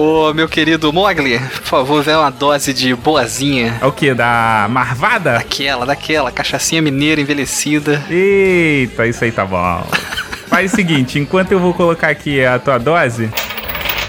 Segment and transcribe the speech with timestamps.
[0.00, 3.76] Ô, meu querido Mogli, por favor, vê uma dose de boazinha.
[3.82, 4.14] É o que?
[4.14, 5.32] Da marvada?
[5.32, 8.00] Daquela, daquela, cachaçinha mineira envelhecida.
[8.08, 9.84] Eita, isso aí tá bom.
[10.46, 13.28] Faz o seguinte, enquanto eu vou colocar aqui a tua dose,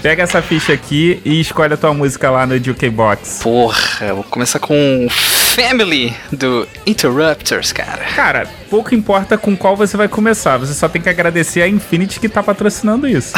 [0.00, 3.40] pega essa ficha aqui e escolhe a tua música lá no Jukebox.
[3.42, 5.08] Porra, eu vou começar com
[5.54, 8.04] Family do Interrupters, cara.
[8.14, 12.20] Cara, pouco importa com qual você vai começar, você só tem que agradecer a Infinity
[12.20, 13.34] que tá patrocinando isso.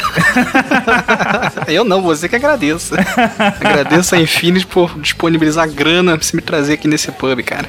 [1.67, 2.97] eu não, você que agradeça.
[3.59, 7.67] Agradeço a Infinity por disponibilizar grana pra você me trazer aqui nesse pub, cara.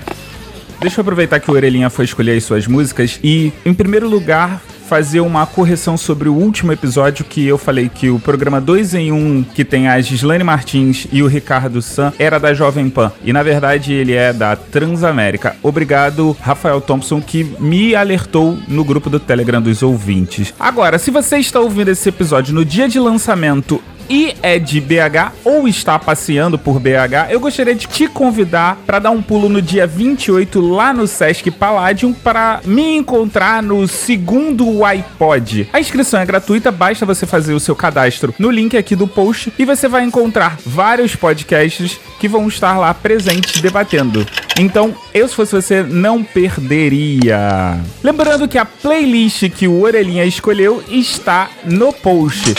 [0.82, 4.62] Deixa eu aproveitar que o Orelhinha foi escolher as suas músicas e, em primeiro lugar,
[4.94, 9.12] fazer uma correção sobre o último episódio que eu falei que o programa 2 em
[9.12, 13.12] 1, um, que tem a Gislaine Martins e o Ricardo San, era da Jovem Pan.
[13.24, 15.56] E na verdade ele é da Transamérica.
[15.64, 20.54] Obrigado, Rafael Thompson, que me alertou no grupo do Telegram dos ouvintes.
[20.59, 25.34] Agora, se você está ouvindo esse episódio no dia de lançamento e é de BH
[25.44, 29.62] ou está passeando por BH, eu gostaria de te convidar para dar um pulo no
[29.62, 35.70] dia 28 lá no Sesc Palladium para me encontrar no segundo iPod.
[35.72, 39.54] A inscrição é gratuita, basta você fazer o seu cadastro no link aqui do post
[39.58, 44.26] e você vai encontrar vários podcasts que vão estar lá presentes debatendo.
[44.60, 47.80] Então, eu se fosse você não perderia.
[48.04, 52.54] Lembrando que a playlist que o Orelhinha escolheu está no post.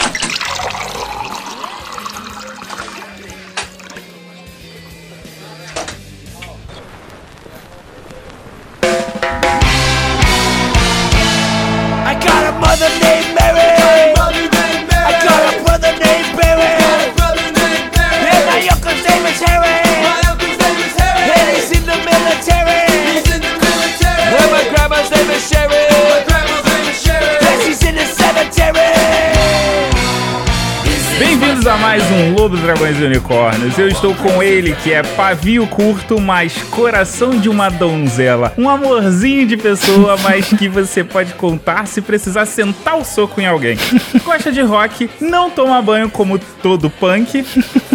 [33.45, 33.77] Unicórnios.
[33.77, 38.53] Eu estou com ele, que é pavio curto, mas coração de uma donzela.
[38.57, 43.45] Um amorzinho de pessoa, mas que você pode contar se precisar sentar o soco em
[43.45, 43.77] alguém.
[44.23, 47.43] Gosta de rock, não toma banho como todo punk,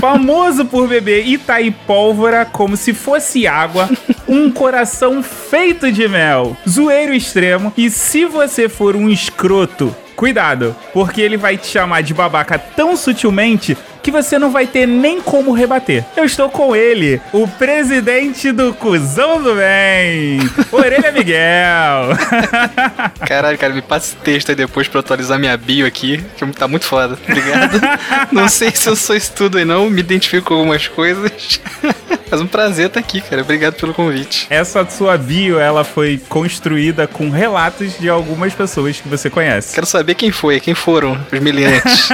[0.00, 3.88] famoso por beber Itaí pólvora como se fosse água,
[4.28, 11.22] um coração feito de mel, zoeiro extremo, e se você for um escroto, Cuidado, porque
[11.22, 15.52] ele vai te chamar de babaca tão sutilmente que você não vai ter nem como
[15.52, 16.04] rebater.
[16.16, 20.40] Eu estou com ele, o presidente do Cusão do Bem,
[20.72, 22.16] Orelha Miguel.
[23.26, 26.84] Caralho, cara, me passa texto aí depois pra atualizar minha bio aqui, que tá muito
[26.84, 27.80] foda, obrigado.
[28.32, 31.60] não sei se eu sou isso tudo aí não, me identifico com algumas coisas.
[32.30, 33.42] Mas um prazer estar aqui, cara.
[33.42, 34.46] Obrigado pelo convite.
[34.48, 39.74] Essa sua bio, ela foi construída com relatos de algumas pessoas que você conhece.
[39.74, 42.08] Quero saber quem foi, quem foram os miliantes.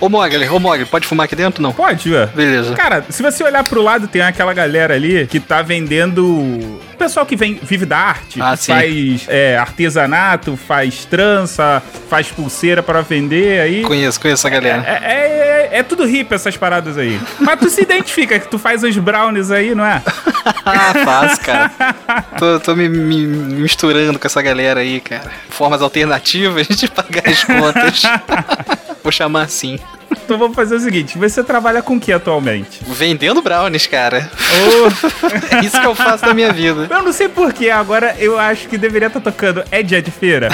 [0.00, 0.08] ô
[0.40, 1.72] Mogli, ô Mogli, pode fumar aqui dentro não?
[1.72, 2.26] Pode, ué.
[2.26, 2.74] Beleza.
[2.74, 7.34] Cara, se você olhar pro lado, tem aquela galera ali que tá vendendo pessoal que
[7.34, 13.82] vem, vive da arte, ah, faz é, artesanato, faz trança, faz pulseira para vender aí.
[13.82, 14.84] Conheço, conheço a galera.
[14.86, 17.18] É, é, é, é tudo hippie essas paradas aí.
[17.38, 20.02] Mas tu se identifica que tu faz os brownies aí, não é?
[20.64, 21.70] ah, faz, cara.
[22.38, 25.30] Tô, tô me, me, misturando com essa galera aí, cara.
[25.48, 28.02] Formas alternativas de pagar as contas.
[29.02, 29.78] Vou chamar assim.
[30.30, 32.80] Então vamos fazer o seguinte: você trabalha com o que atualmente?
[32.86, 34.30] Vendendo brownies, cara.
[34.64, 35.56] Oh.
[35.56, 36.86] é isso que eu faço na minha vida.
[36.88, 39.64] Eu não sei porquê, agora eu acho que deveria estar tá tocando.
[39.72, 40.50] É dia de feira?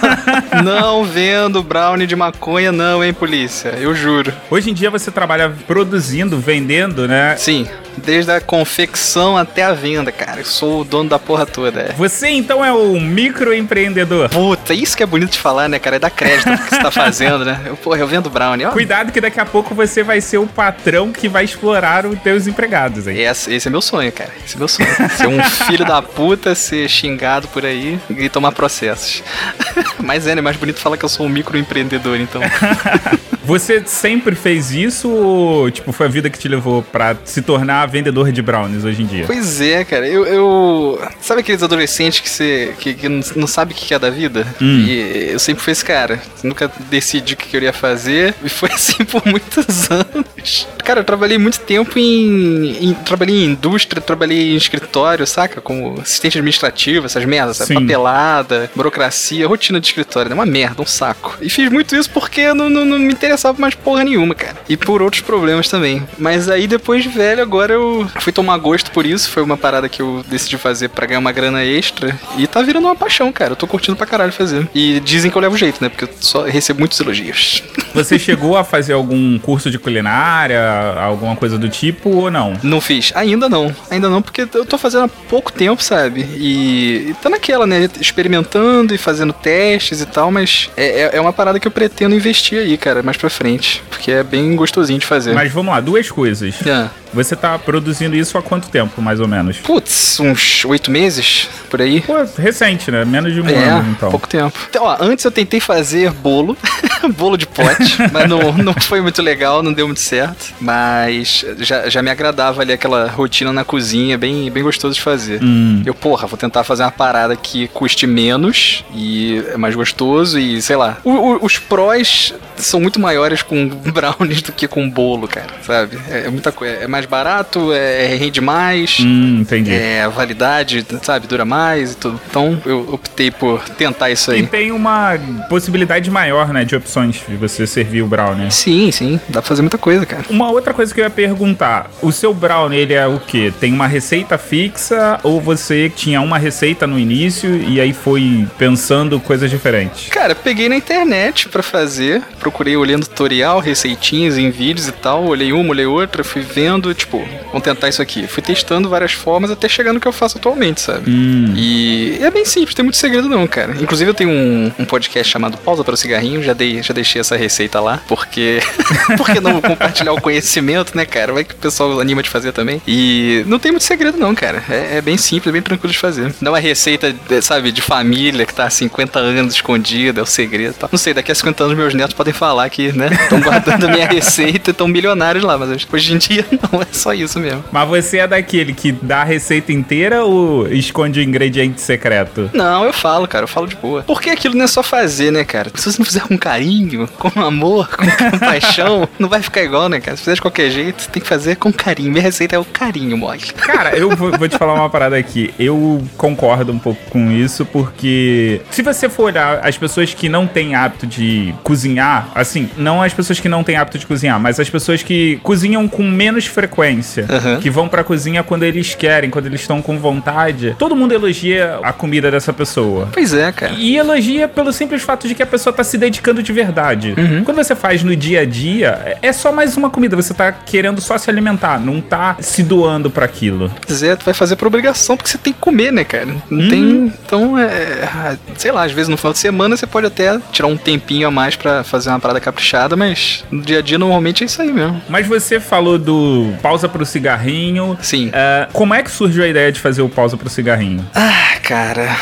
[0.64, 3.74] não vendo brownie de maconha, não, hein, polícia?
[3.78, 4.32] Eu juro.
[4.50, 7.36] Hoje em dia você trabalha produzindo, vendendo, né?
[7.36, 10.40] Sim desde a confecção até a venda, cara.
[10.40, 11.80] Eu sou o dono da porra toda.
[11.80, 11.92] É.
[11.92, 14.28] Você então é um microempreendedor.
[14.28, 15.96] Puta, isso que é bonito de falar, né, cara?
[15.96, 17.60] É dar crédito que você tá fazendo, né?
[17.66, 18.70] Eu, porra, eu vendo brownie, ó.
[18.70, 22.46] Cuidado que daqui a pouco você vai ser o patrão que vai explorar os teus
[22.46, 23.20] empregados aí.
[23.20, 24.30] Esse, esse é meu sonho, cara.
[24.44, 24.88] Esse é meu sonho.
[25.16, 29.22] ser um filho da puta, ser xingado por aí e tomar processos.
[29.98, 30.40] Mas é, né?
[30.40, 32.40] Mais bonito falar que eu sou um microempreendedor, então.
[33.50, 37.84] Você sempre fez isso ou, tipo, foi a vida que te levou para se tornar
[37.86, 39.24] vendedor de brownies hoje em dia?
[39.26, 40.06] Pois é, cara.
[40.06, 40.24] Eu.
[40.24, 41.02] eu...
[41.20, 44.46] Sabe aqueles adolescentes que você que, que não sabe o que é da vida?
[44.62, 44.84] Hum.
[44.86, 46.20] E eu sempre fui esse cara.
[46.44, 48.34] Nunca decidi o que eu ia fazer.
[48.42, 50.66] E foi assim por muitos anos.
[50.82, 55.60] cara, eu trabalhei muito tempo em, em, Trabalhei em indústria, trabalhei em escritório, saca?
[55.60, 57.74] Como assistente administrativo, essas merdas, sabe?
[57.74, 60.30] Papelada, burocracia, rotina de escritório.
[60.30, 61.36] É uma merda, um saco.
[61.40, 64.56] E fiz muito isso porque não, não, não me interessava mais porra nenhuma, cara.
[64.68, 66.02] E por outros problemas também.
[66.18, 69.30] Mas aí depois de velho, agora eu fui tomar gosto por isso.
[69.30, 72.18] Foi uma parada que eu decidi fazer para ganhar uma grana extra.
[72.36, 73.52] E tá virando uma paixão, cara.
[73.52, 74.68] Eu tô curtindo pra caralho fazer.
[74.74, 75.88] E dizem que eu levo jeito, né?
[75.88, 77.62] Porque eu só recebo muitos elogios.
[77.94, 80.60] Você chegou a fazer algum curso de culinária,
[80.98, 82.54] alguma coisa do tipo ou não?
[82.62, 83.12] Não fiz.
[83.14, 83.74] Ainda não.
[83.90, 86.26] Ainda não, porque eu tô fazendo há pouco tempo, sabe?
[86.36, 87.88] E, e tá naquela, né?
[88.00, 92.14] Experimentando e fazendo testes e tal, mas é, é, é uma parada que eu pretendo
[92.14, 93.82] investir aí, cara, mais pra frente.
[93.90, 95.34] Porque é bem gostosinho de fazer.
[95.34, 96.54] Mas vamos lá, duas coisas.
[96.66, 96.88] É.
[97.12, 99.58] Você tá produzindo isso há quanto tempo, mais ou menos?
[99.58, 102.00] Putz, uns oito meses, por aí.
[102.00, 103.04] Pô, recente, né?
[103.04, 104.10] Menos de um é, ano, então.
[104.10, 104.56] pouco tempo.
[104.68, 106.56] Então, ó, antes eu tentei fazer bolo,
[107.08, 110.52] bolo de pote, mas não, não foi muito legal, não deu muito certo.
[110.60, 115.42] Mas já, já me agradava ali aquela rotina na cozinha, bem, bem gostoso de fazer.
[115.42, 115.82] Hum.
[115.84, 120.60] Eu, porra, vou tentar fazer uma parada que custe menos e é mais gostoso e,
[120.60, 120.98] sei lá.
[121.04, 125.98] O, o, os prós são muito maiores com brownies do que com bolo, cara, sabe?
[126.08, 126.74] É, é muita coisa.
[126.74, 128.98] É mais barato, é, rende mais.
[129.00, 129.72] Hum, entendi.
[129.72, 132.20] É, a validade, sabe, dura mais e tudo.
[132.28, 134.40] Então eu optei por tentar isso aí.
[134.40, 135.18] E tem uma
[135.48, 136.89] possibilidade maior, né, de opções
[137.28, 138.50] de você servir o brownie.
[138.50, 139.20] Sim, sim.
[139.28, 140.24] Dá pra fazer muita coisa, cara.
[140.28, 143.52] Uma outra coisa que eu ia perguntar: o seu brownie, ele é o quê?
[143.60, 149.20] Tem uma receita fixa ou você tinha uma receita no início e aí foi pensando
[149.20, 150.08] coisas diferentes?
[150.08, 155.52] Cara, peguei na internet para fazer, procurei olhando tutorial, receitinhas em vídeos e tal, olhei
[155.52, 158.26] uma, olhei outra, fui vendo tipo, vamos tentar isso aqui.
[158.26, 161.10] Fui testando várias formas até chegar no que eu faço atualmente, sabe?
[161.10, 161.54] Hum.
[161.56, 163.76] E é bem simples, tem muito segredo não, cara.
[163.80, 167.20] Inclusive eu tenho um, um podcast chamado Pausa para o Cigarrinho, já, dei, já deixei
[167.20, 168.60] essa receita lá, porque.
[169.16, 171.32] porque não compartilhar o conhecimento, né, cara?
[171.32, 172.80] Vai que o pessoal anima de fazer também.
[172.86, 174.62] E não tem muito segredo não, cara.
[174.68, 176.34] É, é bem simples, bem tranquilo de fazer.
[176.40, 180.74] Não é receita, sabe, de família que tá há 50 anos escondida, é o segredo
[180.74, 180.88] tal.
[180.90, 183.88] Não sei, daqui a 50 anos meus netos podem falar que, né, estão guardando a
[183.88, 187.64] minha receita e estão milionários lá, mas hoje em dia não é só isso mesmo.
[187.70, 192.50] Mas você é daquele que dá a receita inteira ou esconde o ingrediente secreto?
[192.52, 194.02] Não, eu falo, cara, eu falo de boa.
[194.02, 195.70] Porque aquilo não é só fazer, né, cara?
[195.74, 196.69] Se você não fizer com carinho,
[197.18, 200.16] com amor, com, paixão, não vai ficar igual, né, cara?
[200.16, 202.10] Se fizer de qualquer jeito, tem que fazer com carinho.
[202.10, 203.40] Minha receita é o carinho, mole.
[203.56, 205.52] Cara, eu vou, vou te falar uma parada aqui.
[205.58, 210.46] Eu concordo um pouco com isso, porque se você for olhar as pessoas que não
[210.46, 214.58] têm hábito de cozinhar, assim, não as pessoas que não têm hábito de cozinhar, mas
[214.60, 217.60] as pessoas que cozinham com menos frequência frequência, uhum.
[217.60, 220.74] que vão pra cozinha quando eles querem, quando eles estão com vontade.
[220.78, 223.08] Todo mundo elogia a comida dessa pessoa.
[223.12, 223.72] Pois é, cara.
[223.76, 227.14] E elogia pelo simples fato de que a pessoa tá se dedicando de verdade.
[227.16, 227.44] Uhum.
[227.44, 230.14] Quando você faz no dia a dia, é só mais uma comida.
[230.16, 233.72] Você tá querendo só se alimentar, não tá se doando para aquilo.
[233.86, 236.26] Pois é, tu vai fazer por obrigação, porque você tem que comer, né, cara?
[236.50, 236.68] Não uhum.
[236.68, 237.12] tem.
[237.24, 238.36] Então, é.
[238.56, 241.30] Sei lá, às vezes no final de semana você pode até tirar um tempinho a
[241.30, 244.72] mais para fazer uma parada caprichada, mas no dia a dia normalmente é isso aí
[244.72, 245.00] mesmo.
[245.08, 247.96] Mas você falou do pausa pro cigarrinho.
[248.02, 248.28] Sim.
[248.28, 251.04] Uh, como é que surgiu a ideia de fazer o pausa pro cigarrinho?
[251.14, 252.16] Ah, cara.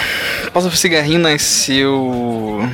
[0.52, 2.69] Pausa pro cigarrinho nasceu.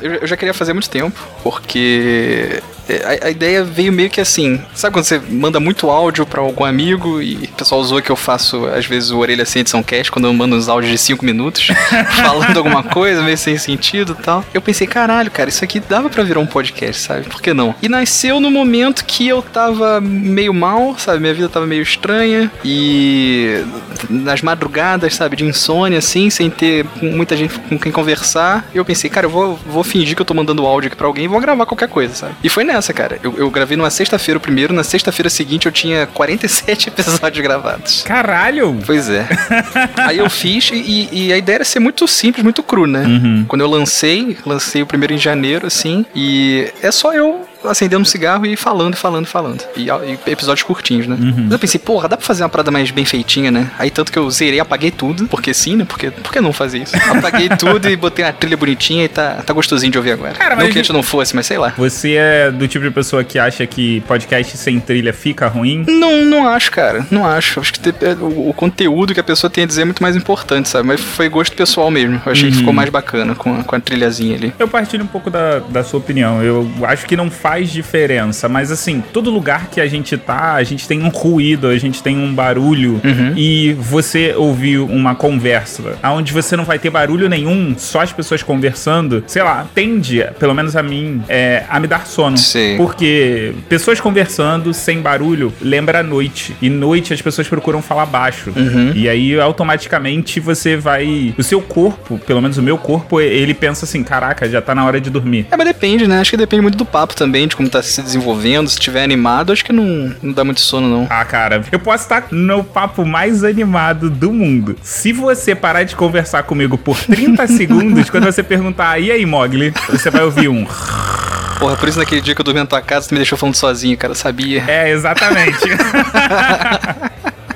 [0.00, 4.60] Eu já queria fazer há muito tempo, porque a, a, ideia veio meio que assim,
[4.74, 8.16] sabe quando você manda muito áudio para algum amigo e o pessoal usou que eu
[8.16, 11.24] faço às vezes o Orelha Sem Edição Cast quando eu mando uns áudios de 5
[11.24, 11.68] minutos
[12.22, 14.44] falando alguma coisa meio sem sentido e tal.
[14.52, 17.24] Eu pensei, caralho, cara, isso aqui dava para virar um podcast, sabe?
[17.26, 17.74] Por que não?
[17.82, 21.20] E nasceu no momento que eu tava meio mal, sabe?
[21.20, 23.62] Minha vida tava meio estranha e
[24.08, 28.66] nas madrugadas, sabe, de insônia assim, sem ter muita gente com quem conversar.
[28.74, 31.24] Eu pensei, cara, eu vou, vou fingir que eu tô mandando áudio aqui pra alguém
[31.24, 32.34] e vou gravar qualquer coisa, sabe?
[32.42, 33.18] E foi nessa, cara.
[33.22, 38.02] Eu, eu gravei numa sexta-feira o primeiro, na sexta-feira seguinte eu tinha 47 episódios gravados.
[38.02, 38.78] Caralho!
[38.84, 39.26] Pois é.
[39.96, 43.04] Aí eu fiz e, e, a ideia era ser muito simples, muito cru, né?
[43.04, 43.44] Uhum.
[43.46, 48.04] Quando eu lancei, lancei o primeiro em janeiro, assim, e é só eu acendendo um
[48.04, 49.64] cigarro e falando, falando, falando.
[49.76, 51.16] E, e episódios curtinhos, né?
[51.18, 51.44] Uhum.
[51.44, 53.70] Mas eu pensei, porra, dá pra fazer uma parada mais bem feitinha, né?
[53.78, 55.84] Aí tanto que eu zerei, apaguei tudo, porque sim, né?
[55.84, 56.94] Porque, por que não fazer isso?
[57.10, 60.32] Apaguei tudo e botei uma trilha bonitinha e tá, tá gostosinho de ouvir agora.
[60.34, 61.74] Cara, não que a gente não fosse, mas sei lá.
[61.76, 65.84] Você é do tipo de pessoa que acha que podcast sem trilha fica ruim?
[65.88, 67.06] Não, não acho, cara.
[67.10, 67.60] Não acho.
[67.60, 70.02] Acho que te, é, o, o, conteúdo que a pessoa tem a dizer é muito
[70.02, 70.86] mais importante, sabe?
[70.88, 72.20] Mas foi gosto pessoal mesmo.
[72.24, 72.50] Eu achei uhum.
[72.50, 74.52] que ficou mais bacana com a, com a trilhazinha ali.
[74.58, 76.42] Eu partilho um pouco da, da sua opinião.
[76.42, 80.54] Eu acho que não faz faz diferença, mas assim, todo lugar que a gente tá,
[80.54, 83.32] a gente tem um ruído, a gente tem um barulho Uhum.
[83.36, 88.42] e você ouvir uma conversa onde você não vai ter barulho nenhum, só as pessoas
[88.42, 92.36] conversando, sei lá, tende, pelo menos a mim, é, a me dar sono.
[92.36, 92.76] Sim.
[92.76, 96.56] Porque pessoas conversando sem barulho lembra a noite.
[96.60, 98.52] E noite as pessoas procuram falar baixo.
[98.56, 98.92] Uhum.
[98.94, 101.34] E aí automaticamente você vai.
[101.38, 104.84] O seu corpo, pelo menos o meu corpo, ele pensa assim: caraca, já tá na
[104.84, 105.46] hora de dormir.
[105.50, 106.20] É, mas depende, né?
[106.20, 108.68] Acho que depende muito do papo também, como tá se desenvolvendo.
[108.68, 111.06] Se tiver animado, acho que não, não dá muito sono, não.
[111.10, 114.76] Ah, cara, eu posso estar no papo mais animado do mundo.
[114.82, 119.72] Se você parar de conversar comigo por 30 segundos, quando você perguntar, e aí, Mogli?
[119.90, 120.66] Você vai ouvir um.
[121.58, 123.54] Porra, por isso naquele dia que eu dormi na tua casa, tu me deixou falando
[123.54, 124.14] sozinho, cara.
[124.14, 124.64] Sabia.
[124.66, 125.64] É, exatamente.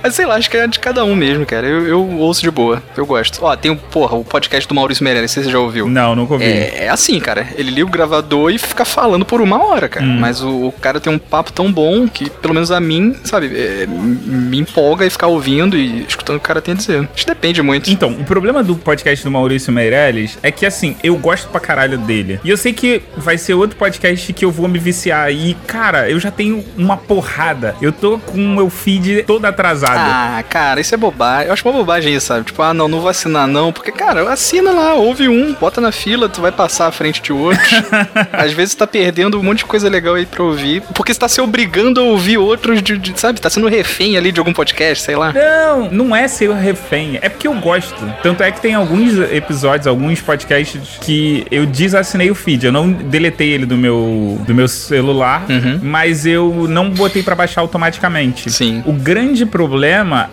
[0.08, 1.66] Mas sei lá, acho que é de cada um mesmo, cara.
[1.66, 2.82] Eu, eu ouço de boa.
[2.96, 3.44] Eu gosto.
[3.44, 5.86] Ó, tem o, porra, o podcast do Maurício Meirelles, você já ouviu.
[5.86, 6.46] não, nunca ouvi.
[6.46, 7.46] É, é assim, cara.
[7.56, 10.06] Ele liga o gravador e fica falando por uma hora, cara.
[10.06, 13.50] Mas o, o cara tem um papo tão bom que, pelo menos a mim, sabe,
[13.54, 17.00] é, me empolga e ficar ouvindo e escutando o que o cara tem a dizer.
[17.14, 17.90] Acho que depende muito.
[17.90, 21.98] Então, o problema do podcast do Maurício Meirelles é que, assim, eu gosto pra caralho
[21.98, 22.40] dele.
[22.42, 25.30] E eu sei que vai ser outro podcast que eu vou me viciar.
[25.30, 27.76] E, cara, eu já tenho uma porrada.
[27.82, 29.97] Eu tô com o meu feed todo atrasado.
[29.98, 31.46] Ah, cara, isso é bobagem.
[31.48, 32.44] Eu acho uma bobagem isso, sabe?
[32.46, 33.72] Tipo, ah, não, não vou assinar não.
[33.72, 37.32] Porque, cara, assina lá, ouve um, bota na fila, tu vai passar à frente de
[37.32, 37.68] outros.
[38.32, 40.82] Às vezes tá perdendo um monte de coisa legal aí pra ouvir.
[40.94, 43.40] Porque você tá se obrigando a ouvir outros, de, de- sabe?
[43.40, 45.32] Tá sendo refém ali de algum podcast, sei lá.
[45.32, 47.94] Não, não é ser refém, é porque eu gosto.
[48.22, 52.66] Tanto é que tem alguns episódios, alguns podcasts que eu desassinei o feed.
[52.66, 55.80] Eu não deletei ele do meu, do meu celular, Uhum.
[55.82, 58.50] mas eu não botei pra baixar automaticamente.
[58.50, 58.82] Sim.
[58.86, 59.77] O grande problema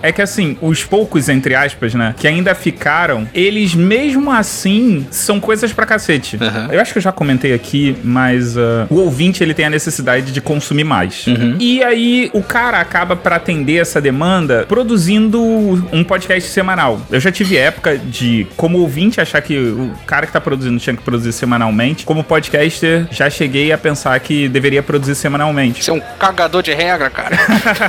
[0.02, 5.40] é que, assim, os poucos, entre aspas, né, que ainda ficaram, eles mesmo assim são
[5.40, 6.38] coisas pra cacete.
[6.38, 6.72] Uhum.
[6.72, 10.32] Eu acho que eu já comentei aqui, mas ah, o ouvinte ele tem a necessidade
[10.32, 11.28] de consumir mais.
[11.28, 11.58] Uhum.
[11.60, 15.42] E aí o cara acaba pra atender essa demanda produzindo
[15.92, 17.02] um podcast semanal.
[17.12, 20.96] Eu já tive época de, como ouvinte, achar que o cara que tá produzindo tinha
[20.96, 22.06] que produzir semanalmente.
[22.06, 25.84] Como podcaster, já cheguei a pensar que deveria produzir semanalmente.
[25.84, 27.38] Você é um cagador de regra, cara.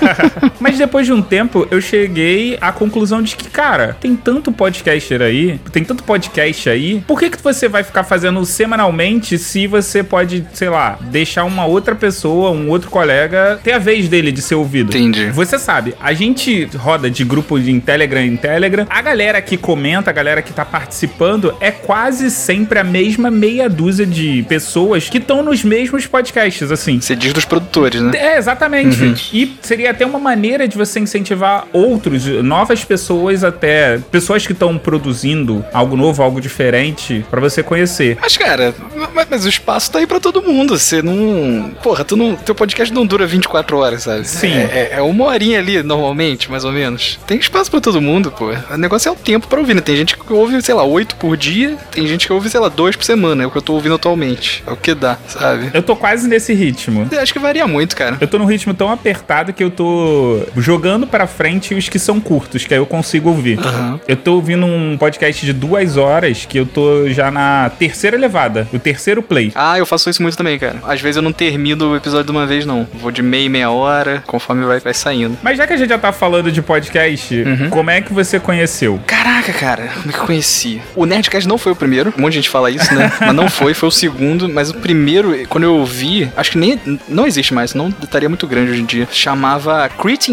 [0.58, 5.22] Mas depois de um tempo, eu cheguei à conclusão de que, cara, tem tanto podcaster
[5.22, 10.02] aí, tem tanto podcast aí, por que que você vai ficar fazendo semanalmente se você
[10.02, 14.42] pode, sei lá, deixar uma outra pessoa, um outro colega ter a vez dele de
[14.42, 14.96] ser ouvido?
[14.96, 15.30] Entendi.
[15.30, 20.10] Você sabe, a gente roda de grupo em Telegram em Telegram, a galera que comenta,
[20.10, 25.18] a galera que tá participando, é quase sempre a mesma meia dúzia de pessoas que
[25.18, 27.00] estão nos mesmos podcasts, assim.
[27.00, 28.12] Você diz dos produtores, né?
[28.16, 28.96] É, exatamente.
[29.32, 31.35] E seria até uma maneira de você incentivar
[31.72, 38.16] outros, novas pessoas até, pessoas que estão produzindo algo novo, algo diferente, pra você conhecer.
[38.20, 38.74] Mas, cara,
[39.14, 40.78] mas, mas o espaço tá aí pra todo mundo.
[40.78, 41.70] Você não.
[41.82, 42.34] Porra, tu não.
[42.36, 44.26] Teu podcast não dura 24 horas, sabe?
[44.26, 44.52] Sim.
[44.52, 47.18] É, é- é uma horinha ali, normalmente, mais ou menos.
[47.26, 48.50] Tem espaço pra todo mundo, pô.
[48.70, 49.80] O negócio é o tempo pra ouvir, né?
[49.80, 51.76] Tem gente que ouve, sei lá, 8 por dia.
[51.90, 53.42] Tem gente que ouve, sei lá, 2 por semana.
[53.42, 54.62] É o que eu tô ouvindo atualmente.
[54.66, 55.70] É o que dá, sabe?
[55.74, 57.08] Eu tô quase nesse ritmo.
[57.10, 58.16] Eu acho que varia muito, cara.
[58.20, 62.20] Eu tô num ritmo tão apertado que eu tô jogando pra frente os que são
[62.20, 63.58] curtos, que aí eu consigo ouvir.
[63.58, 64.00] Aham.
[64.06, 68.66] Eu tô ouvindo um podcast de duas horas que eu tô já na terceira levada,
[68.72, 69.52] o terceiro play.
[69.54, 70.78] Ah, eu faço isso muito também, cara.
[70.86, 72.86] Às vezes eu não termino o episódio de uma vez, não.
[72.94, 75.36] Vou de meia, e meia hora, conforme vai, vai saindo.
[75.42, 79.00] Mas já que a gente já tá falando de podcast, como é que você conheceu?
[79.06, 80.80] Caraca, cara, como é que eu conheci?
[80.94, 83.10] O Nerdcast não foi o primeiro, um monte de gente fala isso, né?
[83.20, 84.48] Mas não foi, foi o segundo.
[84.48, 88.46] Mas o primeiro, quando eu ouvi, acho que nem não existe mais, não estaria muito
[88.46, 89.08] grande hoje em dia.
[89.10, 89.88] Chamava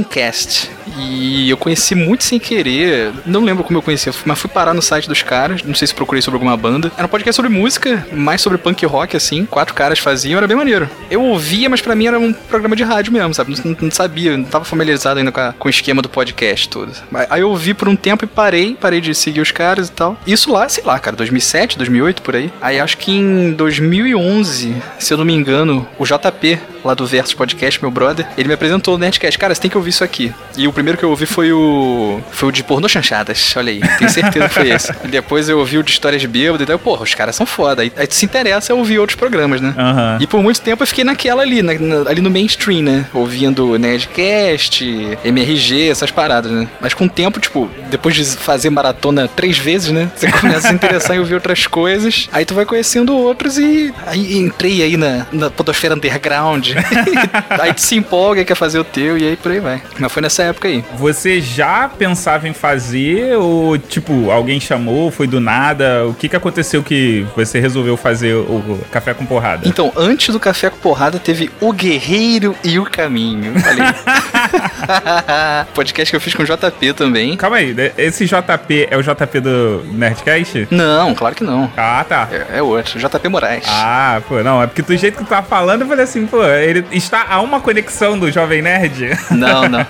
[0.09, 3.11] Cast E eu conheci muito sem querer.
[3.25, 5.63] Não lembro como eu conheci, mas fui parar no site dos caras.
[5.63, 6.91] Não sei se procurei sobre alguma banda.
[6.97, 9.45] Era um podcast sobre música, mais sobre punk rock, assim.
[9.45, 10.89] Quatro caras faziam, era bem maneiro.
[11.09, 13.55] Eu ouvia, mas pra mim era um programa de rádio mesmo, sabe?
[13.63, 16.91] Não, não sabia, não tava familiarizado ainda com, a- com o esquema do podcast todo.
[17.29, 20.17] Aí eu ouvi por um tempo e parei, parei de seguir os caras e tal.
[20.25, 22.51] Isso lá, sei lá, cara, 2007, 2008, por aí.
[22.61, 27.33] Aí acho que em 2011, se eu não me engano, o JP, lá do Versus
[27.33, 29.37] Podcast, meu brother, ele me apresentou o Nerdcast.
[29.39, 30.33] Cara, você tem que ouvir isso aqui.
[30.57, 32.19] E o primeiro que eu ouvi foi o.
[32.31, 33.53] Foi o de pornô chanchadas.
[33.55, 34.91] Olha aí, tenho certeza que foi esse.
[35.03, 37.45] E depois eu ouvi o de histórias de bêbado e daí, porra, os caras são
[37.45, 37.81] foda.
[37.81, 39.73] Aí, aí tu se interessa a ouvir outros programas, né?
[39.77, 40.17] Aham.
[40.19, 43.05] E por muito tempo eu fiquei naquela ali, na- na- ali no mainstream, né?
[43.13, 46.67] Ouvindo Nerdcast, MRG, essas paradas, né?
[46.79, 50.09] Mas com o tempo, tipo, depois de fazer maratona três vezes, né?
[50.15, 52.27] Você começa a se interessar em ouvir outras coisas.
[52.31, 56.72] Aí tu vai conhecendo outros e aí entrei aí na, na podosfera underground
[57.61, 59.81] aí tu se empolga e quer fazer o teu, e aí por aí vai.
[59.97, 60.83] Mas foi nessa época aí.
[60.97, 66.05] Você já pensava em fazer, ou tipo, alguém chamou, foi do nada?
[66.07, 69.67] O que que aconteceu que você resolveu fazer o Café com Porrada?
[69.67, 73.53] Então, antes do Café com Porrada, teve O Guerreiro e o Caminho.
[73.59, 73.83] Falei.
[75.73, 77.35] Podcast que eu fiz com o JP também.
[77.37, 77.91] Calma aí, né?
[77.97, 80.67] esse JP é o JP do Nerdcast?
[80.69, 81.71] Não, claro que não.
[81.75, 82.27] Ah, tá.
[82.31, 83.65] É, é outro, JP Moraes.
[83.67, 86.43] Ah, pô, não, é porque do jeito que tu tá falando, eu falei assim, pô,
[86.65, 89.17] ele está a uma conexão do Jovem Nerd?
[89.31, 89.85] Não, não.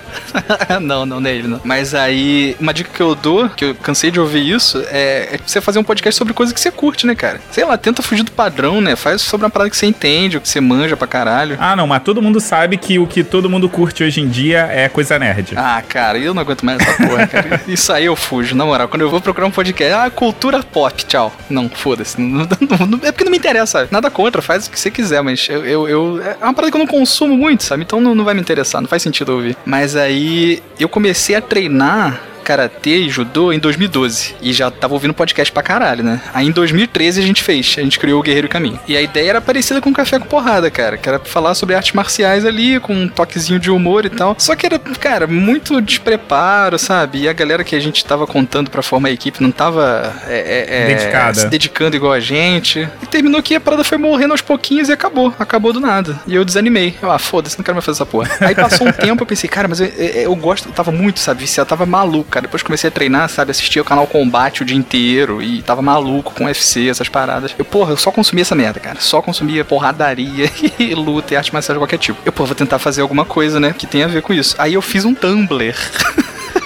[0.80, 1.60] não, não, não é ele, não.
[1.64, 5.40] Mas aí, uma dica que eu dou, que eu cansei de ouvir isso, é, é
[5.44, 7.40] você fazer um podcast sobre coisa que você curte, né, cara?
[7.50, 8.96] Sei lá, tenta fugir do padrão, né?
[8.96, 11.56] Faz sobre uma parada que você entende, o que você manja pra caralho.
[11.60, 14.68] Ah, não, mas todo mundo sabe que o que todo mundo curte hoje em dia
[14.70, 15.54] é coisa nerd.
[15.56, 17.60] Ah, cara, eu não aguento mais essa porra, cara.
[17.68, 18.88] Isso aí eu fujo, na moral.
[18.88, 21.32] Quando eu vou procurar um podcast, ah, cultura pop, tchau.
[21.48, 22.16] Não, foda-se.
[23.02, 25.88] é porque não me interessa, Nada contra, faz o que você quiser, mas eu, eu,
[25.88, 27.82] eu, é uma parada que eu não consumo muito, sabe?
[27.82, 29.56] Então não, não vai me interessar, não faz sentido ouvir.
[29.64, 34.36] Mas aí eu comecei a treinar karatê e judô em 2012.
[34.40, 36.20] E já tava ouvindo podcast pra caralho, né?
[36.32, 38.78] Aí em 2013 a gente fez, a gente criou o Guerreiro Caminho.
[38.86, 41.92] E a ideia era parecida com Café com Porrada, cara, que era falar sobre artes
[41.92, 44.36] marciais ali, com um toquezinho de humor e tal.
[44.38, 47.22] Só que era, cara, muito despreparo, sabe?
[47.22, 50.36] E a galera que a gente tava contando pra formar a equipe não tava é,
[50.36, 51.34] é, é Dedicada.
[51.34, 52.88] se dedicando igual a gente.
[53.02, 55.34] E terminou que a parada foi morrendo aos pouquinhos e acabou.
[55.38, 56.20] Acabou do nada.
[56.26, 56.94] E eu desanimei.
[57.00, 58.30] Eu, ah, foda-se, não quero mais fazer essa porra.
[58.40, 61.20] Aí passou um tempo, eu pensei, cara, mas eu, eu, eu gosto, eu tava muito,
[61.20, 62.42] sabe, viciado, tava maluco cara.
[62.42, 63.52] Depois comecei a treinar, sabe?
[63.52, 67.54] Assistia o canal Combate o dia inteiro e tava maluco com UFC, essas paradas.
[67.56, 69.00] Eu, porra, eu só consumia essa merda, cara.
[69.00, 72.18] Só consumia porradaria e luta e arte marcial de qualquer tipo.
[72.24, 73.74] Eu, pô, vou tentar fazer alguma coisa, né?
[73.76, 74.56] Que tenha a ver com isso.
[74.58, 75.74] Aí eu fiz um Tumblr.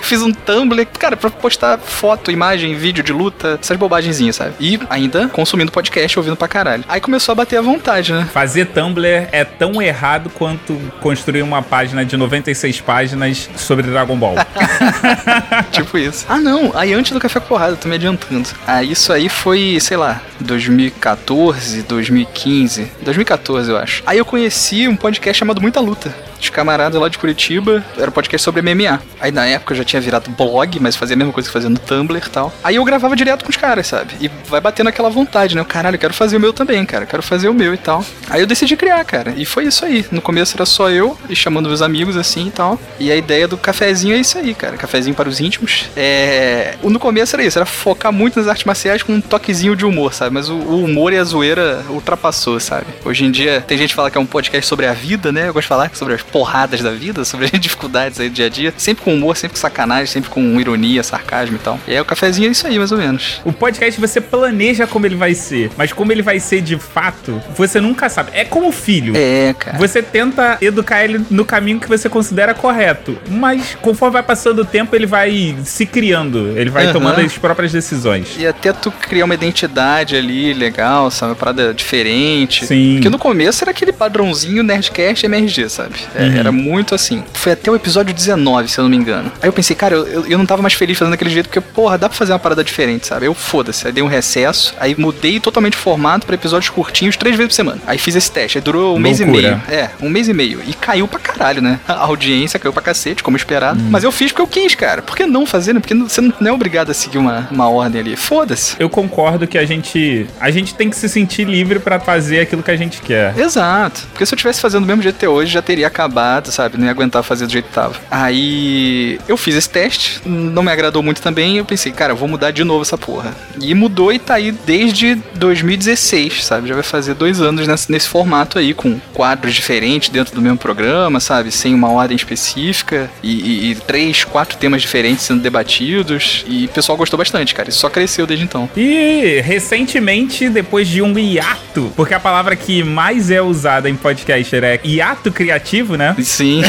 [0.09, 4.55] fiz um Tumblr, cara, pra postar foto, imagem, vídeo de luta, essas bobagenzinhas, sabe?
[4.59, 6.83] E ainda consumindo podcast, ouvindo pra caralho.
[6.89, 8.27] Aí começou a bater a vontade, né?
[8.33, 14.37] Fazer Tumblr é tão errado quanto construir uma página de 96 páginas sobre Dragon Ball.
[15.71, 16.25] tipo isso.
[16.27, 16.73] Ah, não.
[16.75, 18.49] Aí antes do Café Porrada, tô me adiantando.
[18.67, 22.91] Ah, isso aí foi, sei lá, 2014, 2015.
[23.03, 24.03] 2014, eu acho.
[24.07, 27.85] Aí eu conheci um podcast chamado Muita Luta de camaradas lá de Curitiba.
[27.97, 29.01] Era um podcast sobre MMA.
[29.21, 31.69] Aí na época eu já tinha virado blog, mas fazia a mesma coisa que fazia
[31.69, 32.53] no Tumblr e tal.
[32.63, 34.15] Aí eu gravava direto com os caras, sabe?
[34.21, 35.65] E vai batendo aquela vontade, né?
[35.65, 37.05] Caralho, eu quero fazer o meu também, cara.
[37.05, 38.05] Eu quero fazer o meu e tal.
[38.31, 39.35] Aí eu decidi criar, cara.
[39.37, 40.05] E foi isso aí.
[40.11, 42.79] No começo era só eu e chamando meus amigos assim e tal.
[42.99, 44.77] E a ideia do cafezinho é isso aí, cara.
[44.77, 45.87] Cafezinho para os íntimos.
[45.97, 46.75] É.
[46.83, 50.15] No começo era isso, era focar muito nas artes marciais com um toquezinho de humor,
[50.15, 50.35] sabe?
[50.35, 52.87] Mas o, o humor e a zoeira ultrapassou, sabe?
[53.05, 55.49] Hoje em dia tem gente que fala que é um podcast sobre a vida, né?
[55.49, 58.47] Eu gosto de falar sobre as porradas da vida, sobre as dificuldades aí do dia
[58.47, 58.75] a dia.
[58.77, 61.81] Sempre com humor, sempre com sacanagem, sempre com ironia, sarcasmo e tal.
[61.87, 63.41] E aí o cafezinho é isso aí, mais ou menos.
[63.45, 67.41] O podcast você planeja como ele vai ser, mas como ele vai ser de fato,
[67.57, 68.31] você nunca sabe.
[68.35, 69.15] É como filho.
[69.17, 69.79] É, cara.
[69.79, 74.65] Você tenta educar ele no caminho que você considera correto, mas conforme vai passando o
[74.65, 76.93] tempo, ele vai se criando, ele vai uhum.
[76.93, 78.37] tomando as próprias decisões.
[78.39, 81.33] E até tu criar uma identidade ali legal, sabe?
[81.33, 82.67] Uma parada diferente.
[82.67, 82.95] Sim.
[82.95, 85.95] Porque no começo era aquele padrãozinho Nerdcast MRG, sabe?
[86.19, 86.37] É, uhum.
[86.37, 87.23] Era muito assim.
[87.33, 89.31] Foi até o episódio 19, se eu não me engano.
[89.41, 91.97] Aí eu pensei, cara, eu, eu, não tava mais feliz fazendo daquele jeito, porque, porra,
[91.97, 93.27] dá pra fazer uma parada diferente, sabe?
[93.27, 93.87] Eu foda-se.
[93.87, 97.55] Aí dei um recesso, aí mudei totalmente o formato pra episódios curtinhos, três vezes por
[97.55, 97.81] semana.
[97.87, 99.03] Aí fiz esse teste, aí durou um Loucura.
[99.03, 99.63] mês e meio.
[99.69, 100.61] É, um mês e meio.
[100.67, 101.79] E caiu pra caralho, né?
[101.87, 103.81] A audiência caiu pra cacete, como esperado.
[103.81, 103.89] Hum.
[103.91, 105.03] Mas eu fiz porque eu quis, cara.
[105.03, 105.81] Por que não fazer, né?
[105.81, 108.17] Porque você não é obrigado a seguir uma, uma ordem ali.
[108.17, 108.77] Foda-se.
[108.79, 110.27] Eu concordo que a gente.
[110.41, 113.39] A gente tem que se sentir livre para fazer aquilo que a gente quer.
[113.39, 114.03] Exato.
[114.11, 116.08] Porque se eu tivesse fazendo do mesmo jeito até hoje, já teria acabado,
[116.51, 116.77] sabe?
[116.77, 117.95] Não ia aguentar fazer do jeito que tava.
[118.11, 121.57] Aí eu fiz esse teste, não me agradou muito também.
[121.57, 123.35] Eu pensei, cara, vou mudar de novo essa porra.
[123.61, 126.69] E mudou e tá aí desde 2016, sabe?
[126.69, 130.59] Já vai fazer dois anos nesse, nesse formato aí, com quadros diferentes dentro do mesmo
[130.59, 131.51] programa, sabe?
[131.51, 136.45] Sem uma ordem específica e, e, e três, quatro temas diferentes sendo debatidos.
[136.47, 137.69] E o pessoal gostou bastante, cara.
[137.69, 138.69] Isso só cresceu desde então.
[138.77, 144.65] E recentemente, depois de um hiato, porque a palavra que mais é usada em podcaster
[144.65, 146.17] é hiato criativo, né?
[146.23, 146.63] Sim.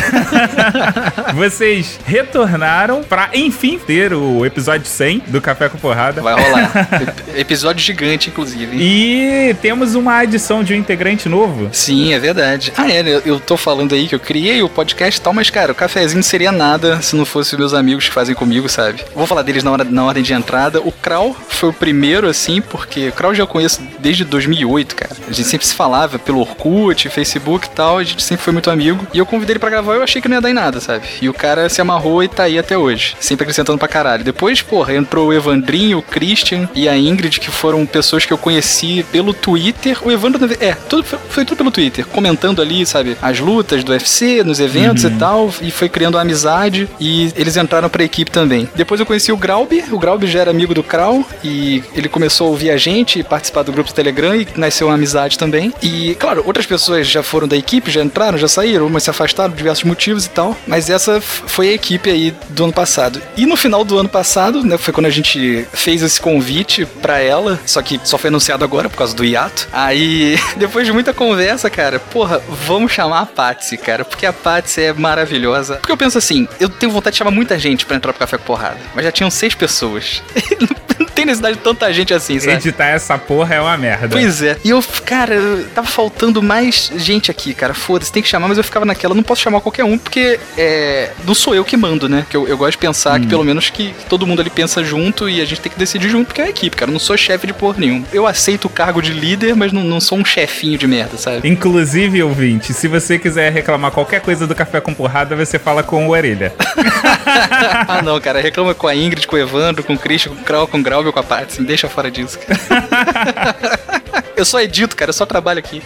[1.35, 6.21] Vocês retornaram para enfim ter o episódio 100 do Café com Porrada.
[6.21, 6.71] Vai rolar.
[7.35, 8.75] episódio gigante, inclusive.
[8.77, 11.69] E temos uma adição de um integrante novo.
[11.71, 12.73] Sim, é verdade.
[12.75, 15.71] Ah, é, eu tô falando aí que eu criei o podcast e tal, mas, cara,
[15.71, 19.03] o cafezinho seria nada se não fosse meus amigos que fazem comigo, sabe?
[19.15, 20.81] Vou falar deles na, hora, na ordem de entrada.
[20.81, 25.15] O Krau foi o primeiro, assim, porque o Krau já conheço desde 2008, cara.
[25.27, 28.71] A gente sempre se falava pelo Orkut, Facebook e tal, a gente sempre foi muito
[28.71, 29.07] amigo.
[29.13, 30.53] E E eu convidei ele pra gravar e eu achei que não ia dar em
[30.53, 31.05] nada, sabe?
[31.21, 33.17] E o cara se amarrou e tá aí até hoje.
[33.19, 34.23] Sempre acrescentando pra caralho.
[34.23, 38.37] Depois, porra, entrou o Evandrinho, o Christian e a Ingrid, que foram pessoas que eu
[38.37, 39.97] conheci pelo Twitter.
[40.07, 44.41] O Evandro, é, tudo, foi tudo pelo Twitter, comentando ali, sabe, as lutas do UFC,
[44.41, 45.11] nos eventos uhum.
[45.11, 46.87] e tal, e foi criando uma amizade.
[46.97, 48.69] E eles entraram pra equipe também.
[48.73, 52.47] Depois eu conheci o Graub, o Graub já era amigo do Krau, e ele começou
[52.47, 55.73] a ouvir a gente e participar do grupo do Telegram, e nasceu uma amizade também.
[55.83, 59.51] E, claro, outras pessoas já foram da equipe, já entraram, já saíram, umas se afastaram
[59.51, 63.21] por diversos motivos e tal, mas essa foi a equipe aí do ano passado.
[63.35, 67.19] E no final do ano passado, né, foi quando a gente fez esse convite para
[67.19, 69.67] ela, só que só foi anunciado agora por causa do hiato.
[69.71, 74.81] Aí, depois de muita conversa, cara, porra, vamos chamar a Patsy, cara, porque a Patsy
[74.81, 75.75] é maravilhosa.
[75.75, 78.37] Porque eu penso assim, eu tenho vontade de chamar muita gente para entrar pro Café
[78.37, 80.21] com Porrada, mas já tinham seis pessoas.
[81.11, 82.53] tem necessidade de tanta gente assim, sabe?
[82.53, 84.09] Editar essa porra é uma merda.
[84.09, 84.57] Pois é.
[84.63, 85.35] E eu, cara,
[85.73, 87.73] tava faltando mais gente aqui, cara.
[87.73, 91.11] Foda-se, tem que chamar, mas eu ficava naquela, não posso chamar qualquer um, porque é,
[91.25, 92.25] não sou eu que mando, né?
[92.29, 93.21] Que eu, eu gosto de pensar hum.
[93.21, 96.09] que pelo menos que todo mundo ali pensa junto e a gente tem que decidir
[96.09, 96.89] junto, porque é a equipe, cara.
[96.89, 98.03] Eu não sou chefe de porra nenhum.
[98.11, 101.47] Eu aceito o cargo de líder, mas não, não sou um chefinho de merda, sabe?
[101.47, 106.07] Inclusive, ouvinte, se você quiser reclamar qualquer coisa do café com porrada, você fala com
[106.07, 106.53] o Orelha.
[107.87, 108.41] ah, não, cara.
[108.41, 110.83] Reclama com a Ingrid, com o Evandro, com o Christian, com o Krau, com o
[110.83, 111.61] Grau, com a Patsy.
[111.61, 112.39] Me deixa fora disso,
[114.35, 115.09] eu só edito, cara.
[115.09, 115.81] Eu só trabalho aqui.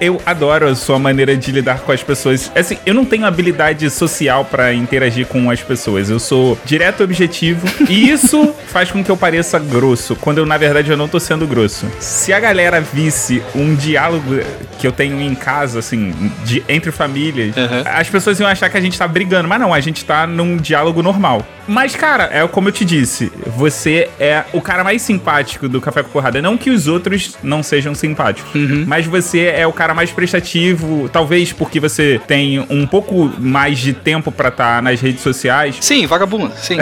[0.00, 2.52] Eu adoro a sua maneira de lidar com as pessoas.
[2.54, 6.10] Assim, eu não tenho habilidade social para interagir com as pessoas.
[6.10, 7.66] Eu sou direto objetivo.
[7.88, 11.18] e isso faz com que eu pareça grosso, quando eu, na verdade, eu não tô
[11.18, 11.86] sendo grosso.
[11.98, 14.40] Se a galera visse um diálogo
[14.78, 16.12] que eu tenho em casa, assim,
[16.44, 17.82] de, entre famílias, uhum.
[17.86, 19.48] as pessoas iam achar que a gente tá brigando.
[19.48, 21.44] Mas não, a gente tá num diálogo normal.
[21.66, 26.02] Mas, cara, é como eu te disse, você é o cara mais simpático do Café
[26.02, 26.40] com Porrada.
[26.40, 28.84] Não que os outros não sejam simpáticos, uhum.
[28.86, 33.92] mas você é o cara mais prestativo, talvez porque você tem um pouco mais de
[33.92, 35.76] tempo para estar tá nas redes sociais.
[35.80, 36.76] Sim, vagabundo, sim.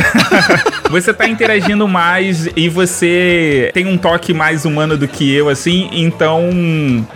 [0.91, 5.89] você tá interagindo mais e você tem um toque mais humano do que eu, assim,
[5.93, 6.51] então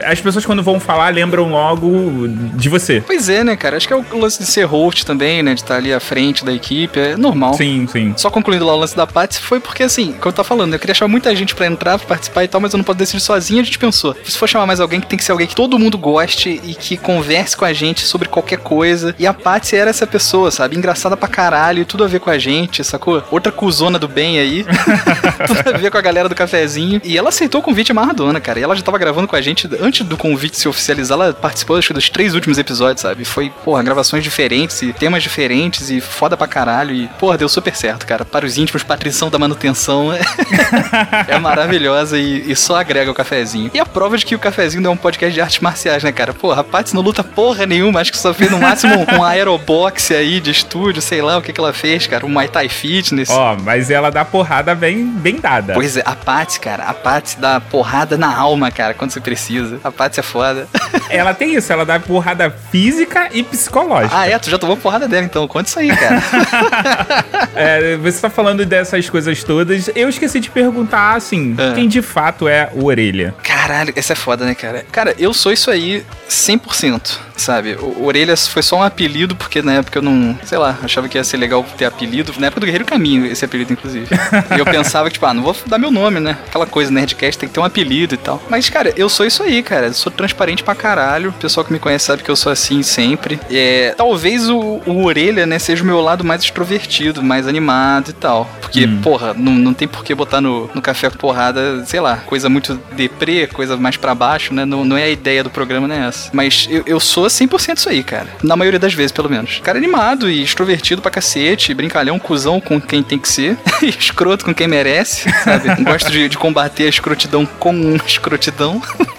[0.04, 3.02] as pessoas quando vão falar lembram logo de você.
[3.06, 3.76] Pois é, né, cara?
[3.76, 5.54] Acho que é o lance de ser host também, né?
[5.54, 7.54] De estar tá ali à frente da equipe, é normal.
[7.58, 8.14] Sim, sim.
[8.16, 10.78] Só concluindo lá o lance da Patsy, foi porque, assim, como eu tava falando, eu
[10.78, 13.20] queria chamar muita gente para entrar, pra participar e tal, mas eu não posso decidir
[13.20, 13.60] sozinho.
[13.60, 15.76] A gente pensou, se for chamar mais alguém, que tem que ser alguém que todo
[15.76, 19.12] mundo goste e que converse com a gente sobre qualquer coisa.
[19.18, 20.76] E a Patsy era essa pessoa, sabe?
[20.76, 23.24] Engraçada pra caralho, tudo a ver com a gente, sacou?
[23.28, 24.64] Outra cuzona do bem aí.
[25.44, 27.00] tudo a ver com a galera do cafezinho.
[27.02, 28.60] E ela aceitou o convite amarradona, cara.
[28.60, 31.18] E ela já tava gravando com a gente antes do convite se oficializar.
[31.18, 33.24] Ela participou, acho que, dos três últimos episódios, sabe?
[33.24, 36.94] Foi, porra, gravações diferentes e temas diferentes e foda pra caralho.
[36.94, 38.24] E, porra, deu super certo, cara.
[38.24, 40.08] Para os íntimos, patrição da manutenção
[41.26, 43.70] é maravilhosa e, e, só agrega o cafezinho.
[43.72, 46.12] E a prova de que o cafezinho não é um podcast de artes marciais, né,
[46.12, 46.32] cara?
[46.32, 50.10] Porra, a Patsy não luta porra nenhuma, acho que só fez no máximo um aerobox
[50.10, 52.24] aí de estúdio, sei lá o que, que ela fez, cara.
[52.24, 53.30] Um Muay Thai Fitness.
[53.30, 55.74] Ó, oh, mas ela dá porrada bem, bem dada.
[55.74, 59.80] Pois é, a Patsy, cara, a Patsy dá porrada na alma, cara, quando você precisa.
[59.82, 60.68] A Patsy é foda.
[61.10, 64.16] ela tem isso, ela dá porrada física e psicológica.
[64.16, 64.38] Ah, é?
[64.38, 66.22] Tu já tomou porrada dela, então conta isso aí, cara.
[67.54, 71.74] é, você tá falando dessas coisas todas, eu esqueci de perguntar, assim, é.
[71.74, 73.34] quem de fato é o Orelha?
[73.42, 74.84] Caralho, essa é foda, né, cara?
[74.90, 77.74] Cara, eu sou isso aí 100%, sabe?
[77.74, 81.16] O Orelhas foi só um apelido, porque na época eu não, sei lá, achava que
[81.16, 82.32] ia ser legal ter apelido.
[82.38, 84.06] Na época do Guerreiro Caminho, esse apelido, inclusive.
[84.54, 86.36] e eu pensava tipo, ah, não vou dar meu nome, né?
[86.46, 88.42] Aquela coisa, Nerdcast tem que ter um apelido e tal.
[88.48, 89.86] Mas, cara, eu sou isso aí, cara.
[89.86, 91.30] Eu sou transparente pra caralho.
[91.30, 93.40] O pessoal que me conhece sabe que eu sou assim sempre.
[93.50, 98.12] É, talvez o, o Orelha, né, seja o meu lado mais extrovertido, mais animado e
[98.12, 98.48] tal.
[98.60, 99.00] Porque, hum.
[99.02, 102.80] porra, não, não tem por que botar no, no café porrada, sei lá, coisa muito
[102.92, 104.64] deprê, coisa mais para baixo, né?
[104.64, 106.06] Não, não é a ideia do programa, né?
[106.08, 106.30] Essa.
[106.32, 108.28] Mas eu, eu sou 100% isso aí, cara.
[108.42, 109.60] Na maioria das vezes, pelo menos.
[109.62, 114.54] Cara animado e extrovertido pra cacete, brincalhão, cuzão com quem tem que ser, escroto com
[114.54, 115.82] quem merece, sabe?
[115.82, 118.80] Gosto de, de combater a escrotidão com escrotidão.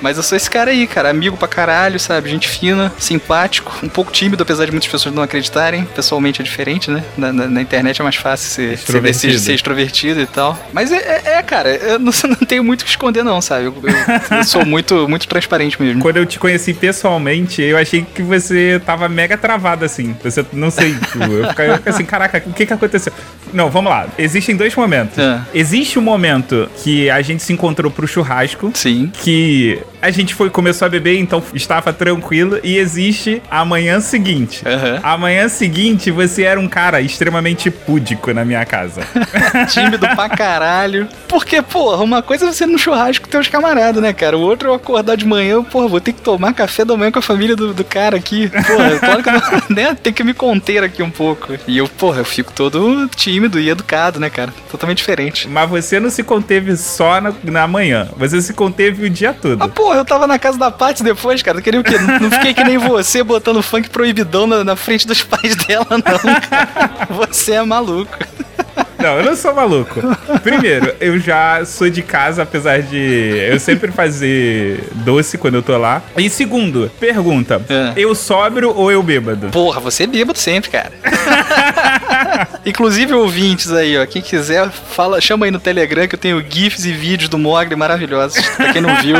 [0.00, 1.10] Mas eu sou esse cara aí, cara.
[1.10, 2.30] Amigo pra caralho, sabe?
[2.30, 5.84] Gente fina, simpático, um pouco tímido, apesar de muitas pessoas não acreditarem.
[5.84, 7.04] Pessoalmente é diferente, né?
[7.16, 9.32] Na, na, na internet é mais fácil ser extrovertido.
[9.32, 10.58] Ser, ser extrovertido e tal.
[10.72, 13.66] Mas é, é, é cara, eu não, não, tenho muito o que esconder, não, sabe?
[13.66, 16.00] Eu, eu, eu, sou muito, muito transparente mesmo.
[16.00, 20.16] Quando eu te conheci pessoalmente, eu achei que você tava mega travado, assim.
[20.22, 23.12] Você, não sei, eu fiquei assim, caraca, o que que aconteceu?
[23.52, 24.06] Não, vamos lá.
[24.18, 25.18] Existem dois momentos.
[25.18, 25.40] É.
[25.52, 28.70] Existe um momento que a gente se encontrou pro churrasco.
[28.74, 29.10] Sim.
[29.22, 32.58] Que a gente foi, começou a beber, então estava tranquilo.
[32.62, 34.62] E existe a manhã seguinte.
[35.02, 39.02] A manhã seguinte, você era um cara extremamente púdico na minha casa.
[39.70, 41.08] Tímido pra caralho.
[41.28, 44.36] Porque, porra, uma coisa é você no churrasco com teus camaradas, né, cara?
[44.36, 47.10] O outro é eu acordar de manhã, porra, vou ter que tomar café da manhã
[47.10, 48.48] com a família do, do cara aqui.
[48.48, 49.40] Porra, claro que eu
[49.74, 49.96] né?
[50.02, 51.54] Tem que me conter aqui um pouco.
[51.66, 54.52] E eu, porra, eu fico todo tímido e educado, né, cara?
[54.70, 55.48] Totalmente diferente.
[55.48, 58.08] Mas você não se conteve só na, na manhã.
[58.16, 59.68] Você se conteve o dia Ah, todo.
[59.90, 61.58] Porra, eu tava na casa da Paty depois, cara.
[61.58, 61.98] Eu queria o quê?
[61.98, 66.00] Não fiquei que nem você botando funk proibidão na, na frente dos pais dela, não,
[66.00, 67.06] cara.
[67.10, 68.16] Você é maluco.
[68.98, 69.98] Não, eu não sou maluco.
[70.42, 72.98] Primeiro, eu já sou de casa, apesar de
[73.50, 76.02] eu sempre fazer doce quando eu tô lá.
[76.18, 77.94] E segundo, pergunta: É.
[77.96, 79.48] eu sóbrio ou eu bêbado?
[79.48, 80.92] Porra, você é bêbado sempre, cara.
[82.66, 84.04] Inclusive, ouvintes aí, ó.
[84.04, 87.74] Quem quiser, fala, chama aí no Telegram que eu tenho GIFs e vídeos do Mogli
[87.76, 88.44] maravilhosos.
[88.50, 89.16] Pra quem não viu.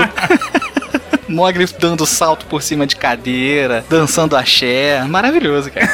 [1.28, 5.04] Mogli dando salto por cima de cadeira, dançando axé.
[5.04, 5.88] Maravilhoso, cara.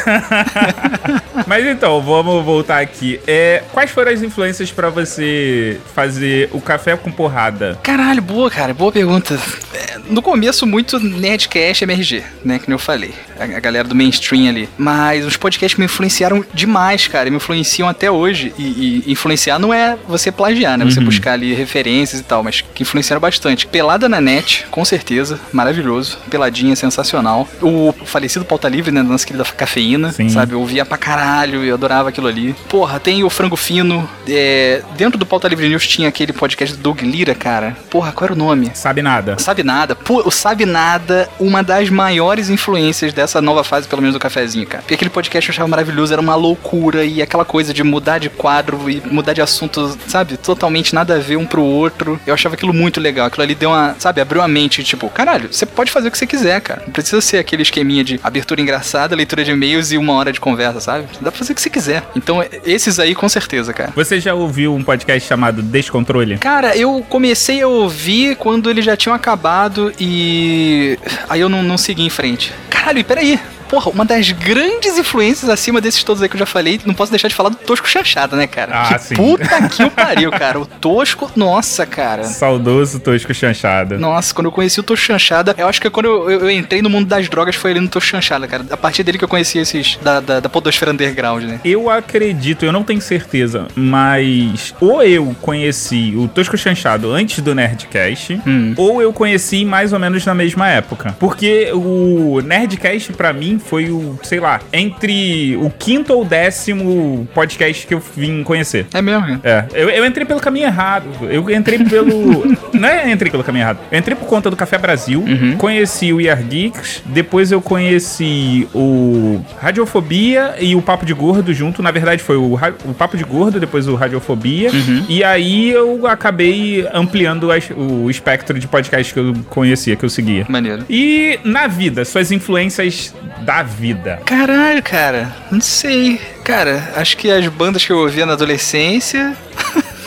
[1.46, 3.20] Mas então, vamos voltar aqui.
[3.26, 7.79] É, quais foram as influências pra você fazer o café com porrada?
[7.83, 8.72] Caralho, boa, cara.
[8.72, 9.38] Boa pergunta.
[9.74, 12.59] É, No começo, muito Nerdcast MRG, né?
[12.59, 13.12] Que nem eu falei.
[13.38, 14.69] A, a galera do mainstream ali.
[14.79, 17.29] Mas os podcasts me influenciaram demais, cara.
[17.29, 18.53] e Me influenciam até hoje.
[18.59, 20.85] E, e influenciar não é você plagiar, né?
[20.85, 21.05] Você Uhum.
[21.07, 22.42] buscar ali referências e tal.
[22.42, 23.66] Mas que influenciaram bastante.
[23.66, 25.38] Pelada na net, com certeza.
[25.53, 26.19] Maravilhoso.
[26.31, 27.49] Peladinha, sensacional.
[27.61, 29.03] O falecido Pauta Livre, né?
[29.03, 30.12] Nossa querida cafeína.
[30.12, 30.29] Sim.
[30.29, 30.53] Sabe?
[30.53, 31.64] Eu ouvia pra caralho.
[31.64, 32.55] Eu adorava aquilo ali.
[32.69, 34.09] Porra, tem o Frango Fino.
[34.29, 37.77] é, dentro do Pauta Livre News tinha aquele podcast do Doug Lira, cara.
[37.90, 38.71] Porra, qual era o nome?
[38.75, 39.37] Sabe nada.
[39.38, 39.95] Sabe Nada.
[40.04, 44.66] Pô, o Sabe Nada, uma das maiores influências dessa nova fase, pelo menos do cafezinho,
[44.66, 44.82] cara.
[44.82, 48.30] Porque aquele podcast eu achava maravilhoso, era uma loucura e aquela coisa de mudar de
[48.30, 50.37] quadro e mudar de assunto, sabe?
[50.37, 52.20] Totalmente nada a ver um pro outro.
[52.26, 53.26] Eu achava aquilo muito legal.
[53.26, 56.18] Aquilo ali deu uma, sabe, abriu a mente, tipo, caralho, você pode fazer o que
[56.18, 56.82] você quiser, cara.
[56.87, 60.40] Não precisa ser aquele esqueminha de abertura engraçada, leitura de e-mails e uma hora de
[60.40, 61.06] conversa, sabe?
[61.20, 62.02] Dá pra fazer o que você quiser.
[62.14, 63.92] Então, esses aí, com certeza, cara.
[63.94, 66.38] Você já ouviu um podcast chamado Descontrole?
[66.38, 70.99] Cara, eu comecei a ouvir quando eles já tinham acabado e.
[71.29, 72.53] Aí eu não, não segui em frente.
[72.70, 73.40] Caralho, e peraí.
[73.68, 77.11] Porra, uma das grandes influências acima desses todos aí que eu já falei, não posso
[77.11, 78.72] deixar de falar do Tosco Chanchada, né, cara?
[78.72, 79.14] Ah, que sim.
[79.14, 80.61] puta que o pariu, cara.
[80.61, 82.24] O Tosco, nossa, cara.
[82.24, 83.98] Saudoso Tosco Chanchada.
[83.98, 86.81] Nossa, quando eu conheci o Tosco Chanchada, eu acho que quando eu, eu- eu entrei
[86.83, 88.64] no mundo das drogas foi ali no Tosco Chanchada, cara.
[88.70, 91.61] A partir dele que eu conheci esses da, da, da podosfera underground, né?
[91.64, 97.55] Eu acredito, eu não tenho certeza, mas ou eu conheci o Tosco Chanchado antes do
[97.55, 98.74] Nerdcast, Hum.
[98.76, 101.16] ou eu conheci mais ou menos na mesma época.
[101.18, 107.87] Porque o Nerdcast, pra mim, foi o, sei lá, entre o quinto ou décimo podcast
[107.87, 108.87] que eu vim conhecer.
[108.92, 109.40] É mesmo, né?
[109.45, 111.07] É, eu, eu entrei pelo caminho errado.
[111.31, 112.45] Eu entrei pelo.
[112.73, 113.79] não é entrei pelo caminho errado.
[113.90, 115.21] Eu entrei por conta do Café Brasil.
[115.21, 115.57] Uhum.
[115.57, 117.03] Conheci o Year Geeks.
[117.07, 121.83] Depois eu conheci o Radiofobia e o Papo de Gordo junto.
[121.83, 124.71] Na verdade, foi o, o Papo de Gordo, depois o Radiofobia.
[124.71, 125.05] Uhum.
[125.09, 130.09] E aí eu acabei ampliando as- o espectro de podcast que eu conhecia, que eu
[130.11, 130.47] seguia.
[130.49, 130.85] Maneiro.
[130.88, 133.14] E na vida, suas influências
[133.46, 134.20] da vida.
[134.26, 136.20] Caralho, cara, não sei.
[136.42, 139.37] Cara, acho que as bandas que eu ouvia na adolescência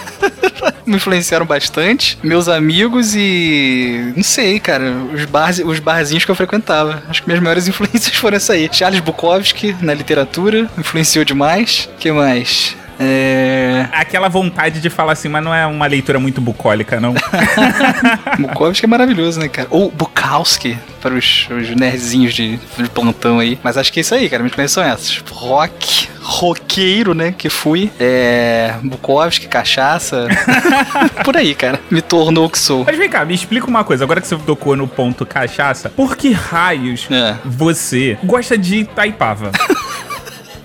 [0.86, 2.20] me influenciaram bastante.
[2.22, 4.14] Meus amigos e.
[4.16, 4.92] Não sei, cara.
[5.14, 7.02] Os, bars, os barzinhos que eu frequentava.
[7.08, 8.70] Acho que minhas maiores influências foram essa aí.
[8.72, 11.90] Charles Bukowski, na literatura, influenciou demais.
[11.98, 12.76] que mais?
[13.00, 13.88] É.
[13.94, 17.14] Aquela vontade de falar assim, mas não é uma leitura muito bucólica, não.
[18.38, 19.68] Bukowski é maravilhoso, né, cara?
[19.72, 23.58] Ou Bukowski, para os, os nerdzinhos de, de plantão aí.
[23.64, 24.44] Mas acho que é isso aí, cara.
[24.44, 25.24] Minhas influências são essas.
[25.32, 27.90] Rock, roqueiro, né, que fui.
[28.00, 28.74] É.
[28.84, 30.28] Bukowski, cachaça.
[31.24, 31.80] Por aí, cara.
[31.90, 32.84] Me tornou o que sou.
[32.86, 34.04] Mas vem cá, me explica uma coisa.
[34.04, 37.36] Agora que você tocou no ponto cachaça, por que raios É.
[37.46, 39.52] você gosta de Taipava?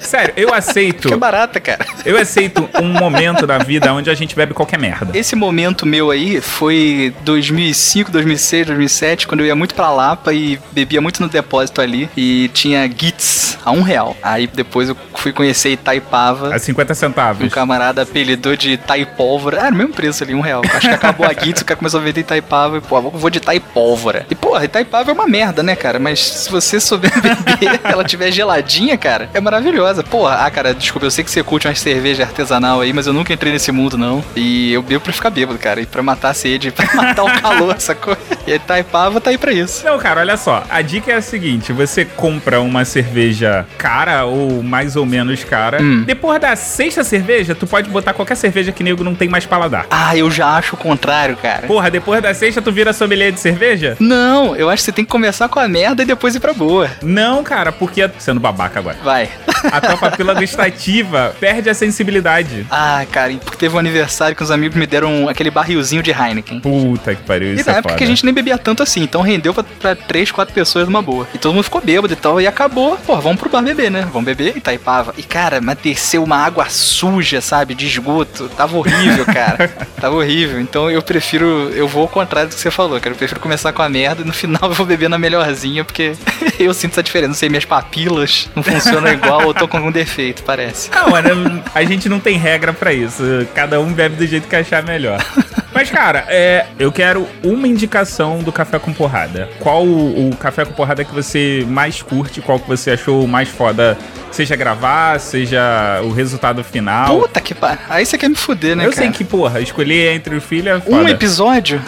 [0.04, 1.08] Sério, eu aceito.
[1.08, 1.84] Que barata, cara.
[2.04, 5.16] Eu aceito um momento da vida onde a gente bebe qualquer merda.
[5.16, 10.58] Esse momento meu aí foi 2005, 2006, 2007, quando eu ia muito pra Lapa e
[10.72, 12.08] bebia muito no depósito ali.
[12.16, 14.16] E tinha Gits a um real.
[14.22, 16.54] Aí depois eu fui conhecer Itaipava.
[16.54, 17.52] A 50 Um centavos.
[17.52, 19.62] camarada apelidou de Taipólvora.
[19.62, 20.62] Ah, era o mesmo preço ali, um real.
[20.74, 23.30] Acho que acabou a Gits, o cara começou a vender Itaipava e, pô, eu vou
[23.30, 24.26] de Taipólvora.
[24.30, 25.98] E, porra, Itaipava é uma merda, né, cara?
[25.98, 29.93] Mas se você souber beber, ela tiver geladinha, cara, é maravilhosa.
[30.02, 33.12] Porra, ah, cara, desculpa, eu sei que você curte umas cerveja artesanal aí, mas eu
[33.12, 34.24] nunca entrei nesse mundo, não.
[34.34, 35.80] E eu bebo pra ficar bêbado, cara.
[35.80, 38.16] E pra matar a sede, pra matar o calor, sacou?
[38.46, 39.84] E aí Taipava tá aí pra isso.
[39.84, 40.64] Não, cara, olha só.
[40.68, 45.82] A dica é a seguinte: você compra uma cerveja cara ou mais ou menos cara.
[45.82, 46.04] Hum.
[46.04, 49.86] Depois da sexta cerveja, tu pode botar qualquer cerveja que nego não tem mais paladar.
[49.90, 51.66] Ah, eu já acho o contrário, cara.
[51.66, 53.96] Porra, depois da sexta tu vira sommelier de cerveja?
[54.00, 56.52] Não, eu acho que você tem que começar com a merda e depois ir pra
[56.52, 56.90] boa.
[57.02, 58.96] Não, cara, porque sendo babaca agora.
[59.02, 59.28] Vai.
[59.70, 62.66] A tua papila gustativa perde a sensibilidade.
[62.70, 66.10] Ah, cara, e porque teve um aniversário que os amigos me deram aquele barrilzinho de
[66.10, 66.60] Heineken.
[66.60, 67.98] Puta que pariu, E isso na é época foda.
[67.98, 71.02] que a gente nem bebia tanto assim, então rendeu pra, pra três, quatro pessoas numa
[71.02, 71.26] boa.
[71.34, 72.96] E todo mundo ficou bêbado e tal, e acabou.
[73.06, 74.02] Pô, vamos pro bar beber, né?
[74.12, 75.14] Vamos beber e Taipava.
[75.16, 77.74] E cara, mas desceu uma água suja, sabe?
[77.74, 78.48] De esgoto.
[78.50, 79.68] Tava horrível, cara.
[80.00, 80.60] Tava horrível.
[80.60, 83.14] Então eu prefiro, eu vou ao contrário do que você falou, cara.
[83.14, 86.12] Eu prefiro começar com a merda e no final eu vou beber na melhorzinha, porque
[86.58, 87.28] eu sinto essa diferença.
[87.28, 90.90] Não sei, minhas papilas não funcionam igual, eu tô com algum defeito, parece.
[90.90, 93.22] Não, mano, a gente não tem regra pra isso.
[93.54, 95.24] Cada um bebe do jeito que achar melhor.
[95.72, 99.50] Mas, cara, é, eu quero uma indicação do Café com Porrada.
[99.58, 102.40] Qual o, o Café com Porrada que você mais curte?
[102.40, 103.98] Qual que você achou mais foda?
[104.30, 107.20] Seja gravar, seja o resultado final.
[107.20, 107.84] Puta que pariu.
[107.88, 109.02] Aí você quer me fuder, né, eu cara?
[109.02, 110.96] sei que, porra, escolher entre o filho é foda.
[110.96, 111.82] Um episódio?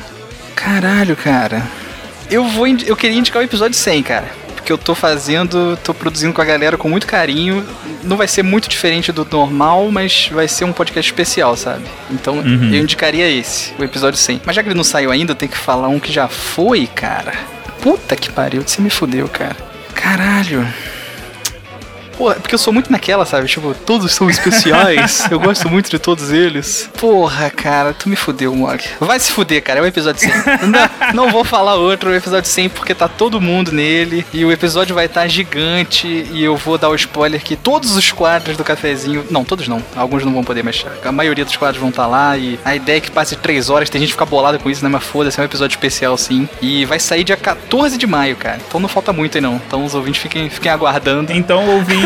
[0.57, 1.63] Caralho, cara.
[2.29, 2.67] Eu vou.
[2.67, 4.46] Eu queria indicar o episódio 100, cara.
[4.67, 7.65] Porque eu tô fazendo, tô produzindo com a galera com muito carinho.
[8.03, 11.85] Não vai ser muito diferente do normal, mas vai ser um podcast especial, sabe?
[12.11, 12.75] Então Uhum.
[12.75, 14.43] eu indicaria esse, o episódio 100.
[14.45, 16.89] Mas já que ele não saiu ainda, eu tenho que falar um que já foi,
[16.89, 17.33] cara.
[17.81, 19.55] Puta que pariu, você me fudeu, cara.
[19.95, 20.67] Caralho.
[22.17, 23.47] Pô, é porque eu sou muito naquela, sabe?
[23.47, 25.27] Tipo, todos são especiais.
[25.31, 26.91] eu gosto muito de todos eles.
[26.99, 28.83] Porra, cara, tu me fudeu, Mog.
[29.01, 29.81] Vai se fuder, cara.
[29.81, 30.31] É o episódio 100.
[30.69, 34.25] não, não vou falar outro, é o episódio 100, porque tá todo mundo nele.
[34.33, 36.07] E o episódio vai estar gigante.
[36.07, 39.27] E eu vou dar o spoiler que todos os quadros do cafezinho.
[39.31, 39.83] Não, todos não.
[39.95, 42.37] Alguns não vão poder, mas a maioria dos quadros vão estar lá.
[42.37, 43.91] E a ideia é que passe três horas.
[43.91, 44.89] Tem gente que fica bolada com isso, né?
[44.89, 46.49] Mas foda-se, é um episódio especial sim.
[46.63, 48.59] E vai sair dia 14 de maio, cara.
[48.67, 49.61] Então não falta muito aí não.
[49.67, 51.33] Então os ouvintes fiquem, fiquem aguardando.
[51.33, 52.06] Então, ouvintes,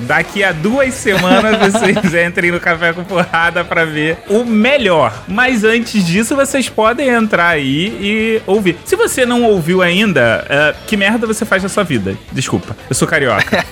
[0.00, 5.12] daqui a duas semanas vocês entrem no Café com Porrada pra ver o melhor.
[5.28, 8.76] Mas antes disso, vocês podem entrar aí e ouvir.
[8.84, 12.16] Se você não ouviu ainda, eh, que merda você faz na sua vida?
[12.32, 13.64] Desculpa, eu sou carioca.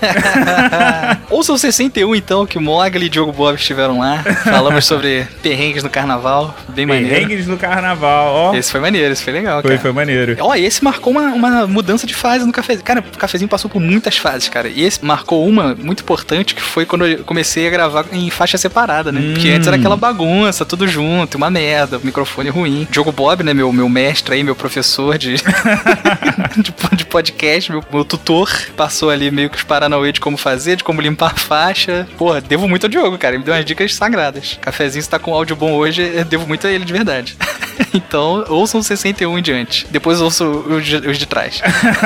[1.31, 4.19] Ouça o 61 então, que o Mogli e Diogo Bob estiveram lá.
[4.45, 6.55] Falamos sobre perrengues no carnaval.
[6.69, 7.09] Bem maneiro.
[7.09, 8.55] Perrengues no carnaval, ó.
[8.55, 9.83] Esse foi maneiro, esse foi legal, Foi, cara.
[9.83, 10.37] foi maneiro.
[10.41, 12.85] Ó, esse marcou uma, uma mudança de fase no cafezinho.
[12.85, 14.69] Cara, o cafezinho passou por muitas fases, cara.
[14.69, 18.57] E esse marcou uma muito importante, que foi quando eu comecei a gravar em faixa
[18.59, 19.33] separada, né?
[19.33, 19.57] Porque Hum.
[19.57, 22.87] antes era aquela bagunça, tudo junto, uma merda, microfone ruim.
[22.91, 25.35] Diogo Bob, né, meu, meu mestre aí, meu professor de,
[26.57, 30.77] de, de podcast, meu, meu tutor, passou ali meio que os paranauê de como fazer,
[30.77, 32.07] de como limpar a faixa.
[32.17, 33.35] Porra, devo muito ao Diogo, cara.
[33.35, 34.59] Ele me deu umas dicas sagradas.
[34.61, 37.37] Cafezinho, se tá com áudio bom hoje, eu devo muito a ele de verdade.
[37.95, 39.87] então, ouçam o 61 em diante.
[39.91, 41.61] Depois ouçam os de, os de trás.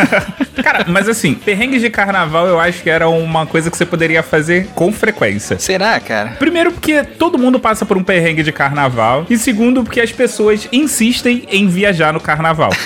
[0.63, 4.23] Cara, mas assim, perrengues de carnaval eu acho que era uma coisa que você poderia
[4.23, 5.59] fazer com frequência.
[5.59, 6.31] Será, cara?
[6.38, 9.27] Primeiro, porque todo mundo passa por um perrengue de carnaval.
[9.29, 12.70] E segundo, porque as pessoas insistem em viajar no carnaval.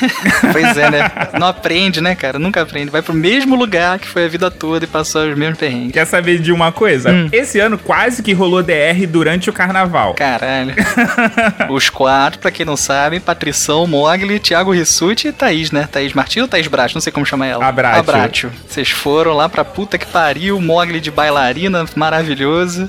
[0.53, 1.11] Pois é, né?
[1.39, 2.39] Não aprende, né, cara?
[2.39, 2.91] Nunca aprende.
[2.91, 5.93] Vai pro mesmo lugar que foi a vida toda e passou os mesmos perrengues.
[5.93, 7.11] Quer saber de uma coisa?
[7.11, 7.29] Hum.
[7.33, 10.15] Esse ano quase que rolou DR durante o carnaval.
[10.15, 10.75] Caralho.
[11.71, 15.89] Os quatro, pra quem não sabe, Patrição, Mogli, Thiago Rissuti e Thaís, né?
[15.91, 16.95] Thaís Martins ou Thaís Bracho?
[16.95, 17.67] Não sei como chamar ela.
[17.67, 18.01] Abratio.
[18.01, 18.53] Abratio.
[18.67, 22.89] Vocês foram lá pra puta que pariu, Mogli de bailarina, maravilhoso.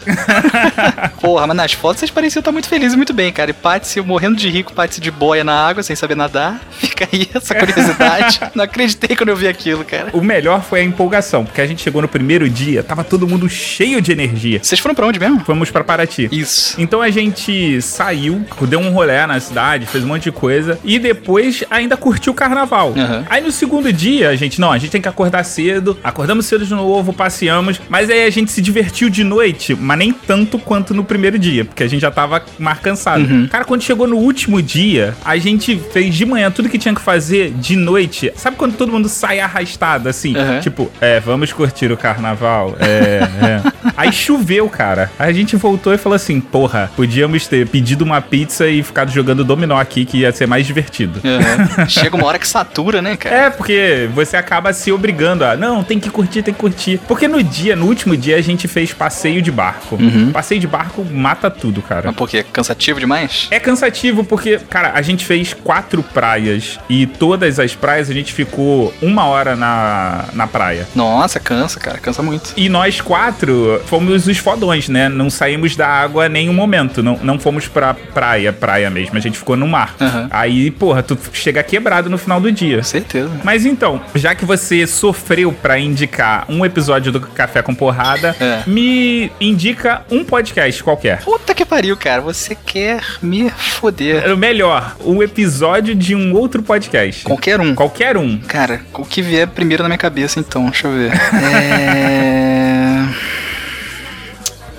[1.22, 3.52] Porra, mas nas fotos vocês pareciam estar muito felizes e muito bem, cara.
[3.52, 6.62] E Patsy morrendo de rico, Patsy de boia na água, sem saber nadar.
[6.72, 8.40] Fica aí essa curiosidade.
[8.56, 10.10] não acreditei quando eu vi aquilo, cara.
[10.14, 13.50] O melhor foi a empolgação, porque a gente chegou no primeiro dia, tava todo mundo
[13.50, 14.60] cheio de energia.
[14.62, 15.40] Vocês foram pra onde mesmo?
[15.44, 16.30] Fomos pra Paraty.
[16.32, 16.80] Isso.
[16.80, 21.00] Então a gente saiu, deu um rolê na cidade, fez um monte de coisa e
[21.00, 22.94] depois ainda curtiu o carnaval.
[22.96, 23.26] Aham.
[23.30, 25.98] Aí no segundo dia, a gente, não, a gente tem que acordar cedo.
[26.04, 30.12] Acordamos cedo de novo, passeamos, mas aí a gente se divertiu de noite, mas nem
[30.12, 33.22] tanto quanto no primeiro dia, porque a gente já tava mais cansado.
[33.22, 33.48] Uhum.
[33.48, 37.02] Cara, quando chegou no último dia, a gente fez de manhã tudo que tinha que
[37.02, 38.34] fazer de noite.
[38.36, 40.36] Sabe quando todo mundo sai arrastado assim?
[40.36, 40.60] Aham.
[40.60, 42.76] Tipo, é, vamos curtir o carnaval.
[42.80, 43.92] É, é.
[43.96, 45.12] Aí choveu, cara.
[45.20, 49.12] Aí a gente voltou e falou assim: porra, podíamos ter pedido uma pizza e ficado
[49.12, 51.22] jogando dominó aqui, que ia ser mais divertido.
[51.24, 51.86] Aham.
[51.88, 53.36] Chega uma hora que satura, né, cara?
[53.36, 57.00] É, porque você acaba se obrigando a, não, tem que curtir, tem que curtir.
[57.08, 59.96] Porque no dia, no último dia, a gente fez passeio de barco.
[59.96, 60.32] Uhum.
[60.32, 62.04] Passeio de barco mata tudo, cara.
[62.08, 62.44] Mas por quê?
[62.44, 63.48] Cansativo demais?
[63.52, 68.34] É cansativo porque, cara, a gente fez quatro praias e todas as praias a gente
[68.34, 70.88] ficou uma hora na, na praia.
[70.96, 71.98] Nossa, cansa, cara.
[71.98, 72.54] Cansa muito.
[72.56, 75.10] E nós quatro fomos os fodões, né?
[75.10, 77.02] Não saímos da água em nenhum momento.
[77.04, 79.18] Não, não fomos pra praia, praia mesmo.
[79.18, 79.96] A gente ficou no mar.
[80.00, 80.28] Aham.
[80.30, 82.84] Aí, porra, tu chega quebrado no final do dia.
[82.84, 83.32] Certeza.
[83.44, 88.64] Mas então, já que você sofreu pra indicar um episódio do Café com Porrada, É.
[88.68, 91.22] me indica um podcast qualquer.
[91.22, 92.22] Puta que pariu, cara.
[92.22, 94.32] Você quer me foder.
[94.34, 97.24] O melhor, um episódio de um outro podcast.
[97.24, 97.74] Qualquer um.
[97.76, 98.38] Qualquer um.
[98.40, 101.12] Cara, o que vier primeiro na minha cabeça, então, deixa eu ver.
[101.44, 102.59] é.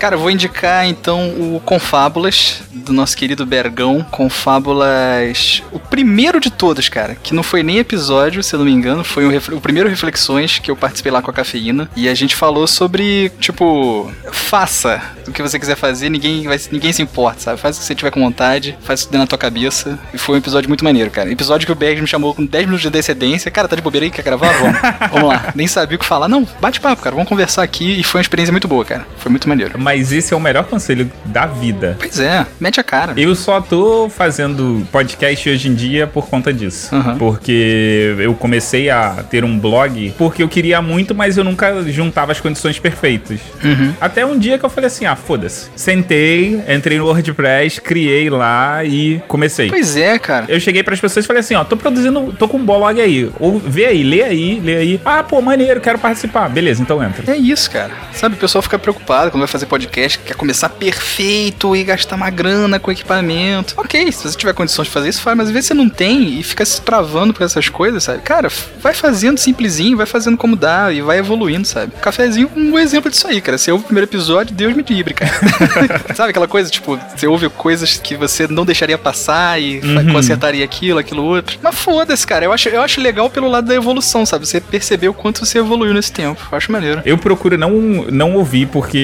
[0.01, 4.03] Cara, eu vou indicar então o Confábulas, do nosso querido Bergão.
[4.09, 5.61] Confábulas.
[5.71, 9.03] O primeiro de todos, cara, que não foi nem episódio, se eu não me engano,
[9.03, 11.87] foi o, primeiro Reflexões que eu participei lá com a cafeína.
[11.95, 16.91] E a gente falou sobre, tipo, faça o que você quiser fazer, ninguém, vai, ninguém
[16.91, 17.59] se importa, sabe?
[17.59, 19.99] Faz o que você tiver com vontade, faz o que der na tua cabeça.
[20.11, 21.31] E foi um episódio muito maneiro, cara.
[21.31, 23.51] Episódio que o Berg me chamou com 10 minutos de antecedência.
[23.51, 24.51] Cara, tá de bobeira aí, quer gravar?
[24.53, 24.79] Vamos.
[25.11, 25.51] vamos lá.
[25.53, 26.27] Nem sabia o que falar.
[26.27, 27.15] Não, bate papo, cara.
[27.15, 27.99] Vamos conversar aqui.
[27.99, 29.05] E foi uma experiência muito boa, cara.
[29.17, 29.79] Foi muito maneiro.
[29.79, 31.97] Mas esse é o melhor conselho da vida.
[31.99, 33.13] Pois é, mete a cara.
[33.17, 36.95] Eu só tô fazendo podcast hoje em dia por conta disso.
[36.95, 37.17] Aham.
[37.17, 42.31] Porque eu comecei a ter um blog porque eu queria muito, mas eu nunca juntava
[42.31, 43.39] as condições perfeitas.
[43.63, 43.93] Uhum.
[43.99, 45.69] Até um dia que eu falei assim: ah, foda-se.
[45.75, 49.69] Sentei, entrei no WordPress, criei lá e comecei.
[49.69, 50.45] Pois é, cara.
[50.47, 53.29] Eu cheguei pras pessoas e falei assim, ó, tô produzindo, tô com um blog aí.
[53.39, 55.01] Ou vê aí, lê aí, lê aí.
[55.03, 56.49] Ah, pô, maneiro, quero participar.
[56.49, 57.31] Beleza, então entra.
[57.31, 57.91] É isso, cara.
[58.13, 62.29] Sabe, o pessoal fica preocupado quando vai fazer podcast, quer começar perfeito e gastar uma
[62.29, 63.73] grana com equipamento.
[63.77, 66.39] Ok, se você tiver condições de fazer isso, faz, mas às vezes você não tem
[66.39, 68.19] e fica se travando por essas coisas, sabe?
[68.21, 68.49] Cara,
[68.81, 71.91] vai fazendo simplesinho, vai fazendo como dá e vai evoluindo, sabe?
[72.01, 73.57] Cafezinho é um exemplo disso aí, cara.
[73.57, 75.31] Você ouve o primeiro episódio, Deus me livre, cara.
[76.15, 80.13] sabe aquela coisa, tipo, você ouve coisas que você não deixaria passar e Uhum.
[80.13, 81.57] consertaria aquilo, aquilo outro.
[81.61, 82.45] Mas foda-se, cara.
[82.45, 84.47] Eu acho, eu acho legal pelo lado da evolução, sabe?
[84.47, 86.41] Você percebeu o quanto você evoluiu nesse tempo.
[86.51, 87.01] Eu acho maneiro.
[87.05, 87.71] Eu procuro não,
[88.09, 88.97] não ouvir porque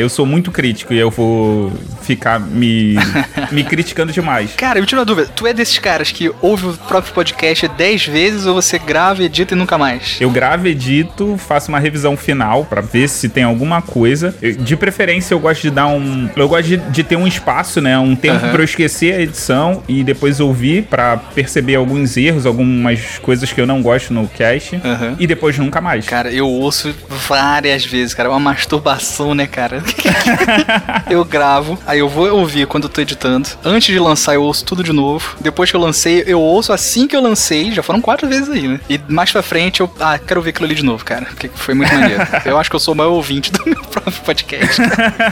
[0.00, 1.72] eu sou muito crítico e eu vou
[2.02, 2.94] ficar me,
[3.52, 4.52] me criticando demais.
[4.56, 5.28] Cara, eu tiro uma dúvida.
[5.34, 9.54] Tu é desses caras que ouve o próprio podcast 10 vezes ou você grava, edita
[9.54, 10.16] e nunca mais?
[10.20, 14.34] Eu gravo, edito, faço uma revisão final pra ver se tem alguma coisa.
[14.42, 16.28] Eu- de preferência, eu gosto de dar um.
[16.36, 17.98] Eu gosto de, de ter um espaço, né?
[17.98, 18.50] Um tempo Aham.
[18.52, 23.60] pra eu esquecer a edição e depois ouvir pra perceber alguns erros, algumas coisas que
[23.60, 24.76] eu não gosto no cast.
[24.84, 25.16] Aham.
[25.18, 26.06] E depois nunca mais.
[26.06, 26.94] Cara, eu ouço
[27.28, 28.28] várias vezes, cara.
[28.28, 29.82] É uma masturbação, né, cara?
[31.10, 33.48] eu gravo, aí eu vou ouvir quando eu tô editando.
[33.64, 35.36] Antes de lançar, eu ouço tudo de novo.
[35.40, 37.72] Depois que eu lancei, eu ouço assim que eu lancei.
[37.72, 38.80] Já foram quatro vezes aí, né?
[38.88, 39.90] E mais pra frente, eu.
[40.00, 41.26] Ah, quero ver aquilo ali de novo, cara.
[41.26, 42.22] Porque foi muito maneiro.
[42.44, 44.80] eu acho que eu sou o maior ouvinte do meu próprio podcast.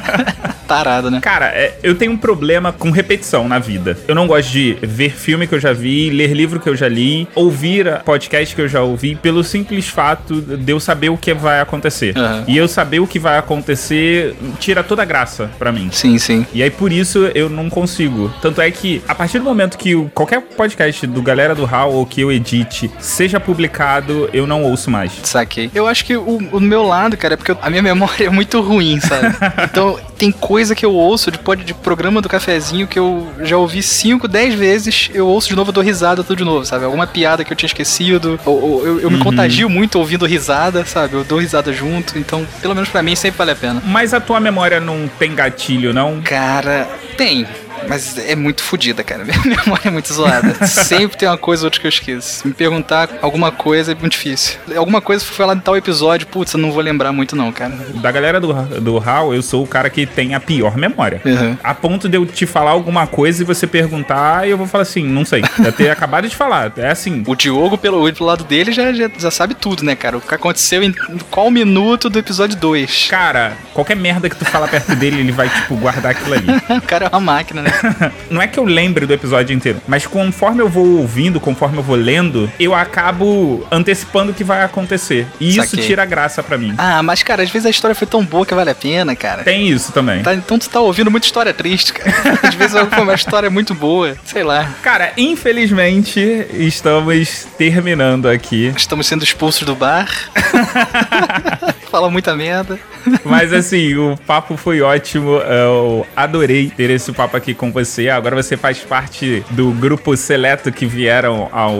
[0.66, 1.20] Tarado, né?
[1.20, 3.98] Cara, é, eu tenho um problema com repetição na vida.
[4.08, 6.88] Eu não gosto de ver filme que eu já vi, ler livro que eu já
[6.88, 11.34] li, ouvir podcast que eu já ouvi, pelo simples fato de eu saber o que
[11.34, 12.16] vai acontecer.
[12.16, 12.44] Aham.
[12.46, 14.34] E eu saber o que vai acontecer
[14.72, 15.90] tira toda a graça pra mim.
[15.92, 16.46] Sim, sim.
[16.52, 18.32] E aí por isso eu não consigo.
[18.40, 22.06] Tanto é que a partir do momento que qualquer podcast do Galera do Hall ou
[22.06, 25.12] que eu edite seja publicado, eu não ouço mais.
[25.24, 25.70] Saquei.
[25.74, 28.30] Eu acho que o, o meu lado, cara, é porque eu- a minha memória é
[28.30, 29.32] muito ruim, sabe?
[29.72, 33.56] Então, tem coisa que eu ouço de, pode, de programa do cafezinho que eu já
[33.56, 36.84] ouvi 5, 10 vezes, eu ouço de novo, eu dou risada tudo de novo, sabe?
[36.84, 40.84] Alguma piada que eu tinha esquecido, ou, ou eu, eu me contagio muito ouvindo risada,
[40.84, 41.14] sabe?
[41.14, 43.82] Eu dou risada junto, então, pelo menos pra mim, sempre vale a pena.
[43.84, 46.20] Mas a tua memória não tem gatilho, não?
[46.22, 46.86] Cara,
[47.16, 47.46] tem.
[47.88, 49.24] Mas é muito fodida, cara.
[49.44, 50.66] Minha memória é muito zoada.
[50.66, 52.46] Sempre tem uma coisa ou outra que eu esqueço.
[52.46, 54.58] Me perguntar alguma coisa é muito difícil.
[54.76, 57.72] Alguma coisa foi falar em tal episódio, putz, eu não vou lembrar muito não, cara.
[57.94, 61.20] Da galera do, do HAL, eu sou o cara que tem a pior memória.
[61.24, 61.56] Uhum.
[61.62, 64.82] A ponto de eu te falar alguma coisa e você perguntar, e eu vou falar
[64.82, 65.42] assim, não sei.
[65.62, 66.72] Já ter acabado de falar.
[66.76, 67.22] É assim.
[67.26, 70.16] O Diogo, pelo, pelo lado dele, já, já, já sabe tudo, né, cara?
[70.16, 70.94] O que aconteceu em
[71.30, 73.08] qual minuto do episódio 2.
[73.08, 76.46] Cara, qualquer merda que tu fala perto dele, ele vai, tipo, guardar aquilo ali.
[76.72, 77.71] O cara é uma máquina, né?
[78.30, 81.82] Não é que eu lembre do episódio inteiro, mas conforme eu vou ouvindo, conforme eu
[81.82, 85.26] vou lendo, eu acabo antecipando o que vai acontecer.
[85.40, 85.86] E isso Saquei.
[85.86, 86.74] tira graça pra mim.
[86.78, 89.42] Ah, mas, cara, às vezes a história foi tão boa que vale a pena, cara.
[89.42, 90.22] Tem isso também.
[90.22, 92.12] Tá, então tu tá ouvindo muita história triste, cara.
[92.42, 94.68] Às vezes foi uma história muito boa, sei lá.
[94.82, 96.20] Cara, infelizmente,
[96.52, 98.72] estamos terminando aqui.
[98.76, 100.08] Estamos sendo expulsos do bar.
[101.92, 102.80] Fala muita merda.
[103.22, 105.32] Mas assim, o papo foi ótimo.
[105.32, 108.08] Eu adorei ter esse papo aqui com você.
[108.08, 111.74] Agora você faz parte do grupo seleto que vieram ao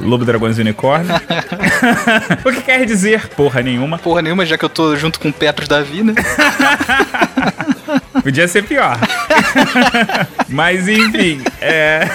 [0.00, 1.14] Lobo Dragões e Unicórnio.
[2.46, 3.98] o que quer dizer porra nenhuma.
[3.98, 6.14] Porra nenhuma, já que eu tô junto com o Petros Davi, né?
[8.24, 8.98] Podia ser pior.
[10.48, 12.08] Mas enfim, é.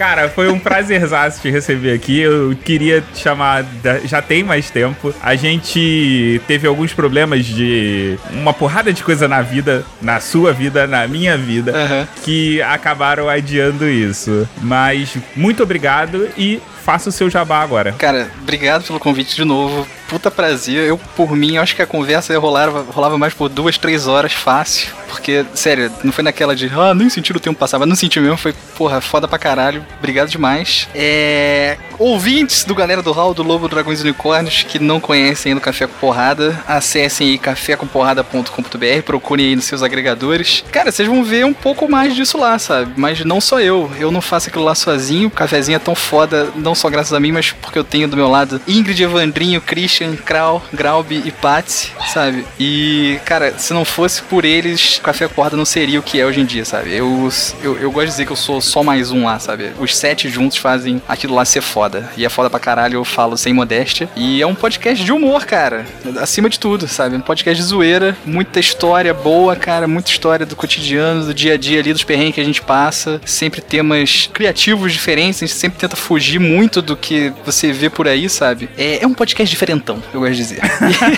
[0.00, 2.20] Cara, foi um prazerzaço te receber aqui.
[2.20, 3.66] Eu queria te chamar.
[4.06, 5.14] Já tem mais tempo.
[5.22, 10.86] A gente teve alguns problemas de uma porrada de coisa na vida, na sua vida,
[10.86, 12.06] na minha vida, uhum.
[12.24, 14.48] que acabaram adiando isso.
[14.62, 17.92] Mas muito obrigado e faça o seu jabá agora.
[17.92, 19.86] Cara, obrigado pelo convite de novo.
[20.10, 20.88] Puta prazer.
[20.88, 24.92] Eu, por mim, acho que a conversa rolava, rolava mais por duas, três horas fácil.
[25.06, 28.18] Porque, sério, não foi naquela de, ah, nem senti o tempo passar, mas não senti
[28.18, 28.36] mesmo.
[28.36, 29.86] Foi, porra, foda pra caralho.
[29.98, 30.88] Obrigado demais.
[30.94, 31.76] É.
[31.98, 35.62] Ouvintes do Galera do Hall, do Lobo, Dragões e Unicórnios, que não conhecem ainda o
[35.62, 40.64] Café com Porrada, acessem aí cafécomporrada.com.br, procurem aí nos seus agregadores.
[40.72, 42.92] Cara, vocês vão ver um pouco mais disso lá, sabe?
[42.96, 43.90] Mas não só eu.
[43.98, 45.28] Eu não faço aquilo lá sozinho.
[45.28, 48.16] O cafezinho é tão foda, não só graças a mim, mas porque eu tenho do
[48.16, 52.44] meu lado Ingrid, Evandrinho, Christian, Krau, Graub e Patsy, sabe?
[52.58, 56.40] E, cara, se não fosse por eles, Café Corda não seria o que é hoje
[56.40, 56.94] em dia, sabe?
[56.94, 57.28] Eu,
[57.62, 59.72] eu, eu gosto de dizer que eu sou só mais um lá, sabe?
[59.78, 62.10] Os sete juntos fazem aquilo lá ser foda.
[62.16, 64.08] E é foda pra caralho, eu falo sem modéstia.
[64.16, 65.86] E é um podcast de humor, cara.
[66.20, 67.16] Acima de tudo, sabe?
[67.16, 71.56] Um podcast de zoeira, muita história boa, cara, muita história do cotidiano, do dia a
[71.56, 73.20] dia ali, dos perrengues que a gente passa.
[73.24, 78.06] Sempre temas criativos diferentes, a gente sempre tenta fugir muito do que você vê por
[78.06, 78.68] aí, sabe?
[78.76, 80.60] É, é um podcast diferentão, eu gosto de dizer.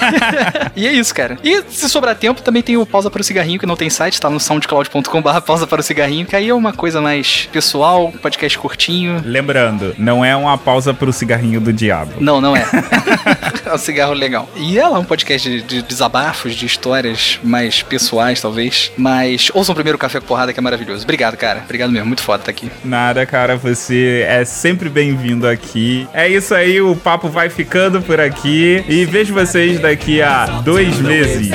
[0.77, 1.39] e, é isso, cara.
[1.43, 4.21] E se sobrar tempo, também tem o Pausa para o Cigarrinho, que não tem site,
[4.21, 8.59] tá no soundcloud.com.br pausa para o cigarrinho, que aí é uma coisa mais pessoal, podcast
[8.59, 9.23] curtinho.
[9.25, 12.13] Lembrando, não é uma pausa para o cigarrinho do diabo.
[12.21, 12.65] Não, não é.
[13.65, 14.49] é um cigarro legal.
[14.57, 18.93] E é lá um podcast de, de desabafos, de histórias mais pessoais, talvez.
[18.97, 21.05] Mas ouçam primeiro o Café com Porrada, que é maravilhoso.
[21.05, 21.63] Obrigado, cara.
[21.65, 22.07] Obrigado mesmo.
[22.07, 22.71] Muito foda estar aqui.
[22.85, 23.57] Nada, cara.
[23.57, 26.07] Você é sempre bem-vindo aqui.
[26.13, 31.01] É isso aí, o papo vai ficando por aqui e vejo vocês daqui a dois
[31.01, 31.51] meses.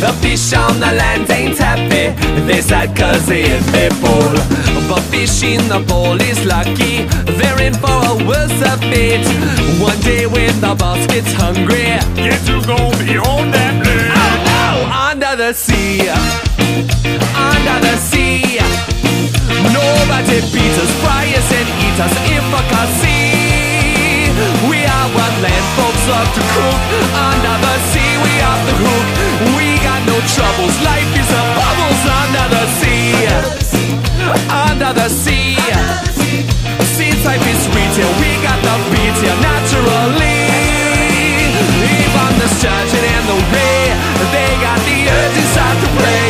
[0.00, 2.12] The fish on the land ain't happy,
[2.46, 4.34] they sad cause they bowl.
[4.88, 7.06] But fish in the bowl is lucky,
[7.38, 8.52] they're in for a worse
[8.90, 9.24] fate.
[9.80, 11.86] One day when the boss gets hungry,
[12.16, 14.10] guess who's gonna be on that plate?
[14.10, 16.10] Oh, oh, under the sea,
[17.38, 18.58] under the sea.
[19.72, 23.13] Nobody beats us, fry us and eat us if I can see.
[24.68, 26.80] We are what land folks love to cook.
[27.16, 29.06] Under the sea, we are the hook.
[29.56, 30.74] We got no troubles.
[30.84, 33.12] Life is a bubbles under the sea.
[34.48, 35.56] Under the sea.
[36.96, 40.38] Since life is retail, we got the beat here naturally.
[41.84, 43.90] Even the sturgeon and the ray,
[44.30, 46.26] they got the urge inside to play.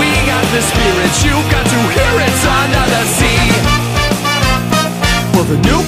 [0.00, 3.44] We got the spirit, you got to hear it under the sea.
[5.34, 5.82] Well, the new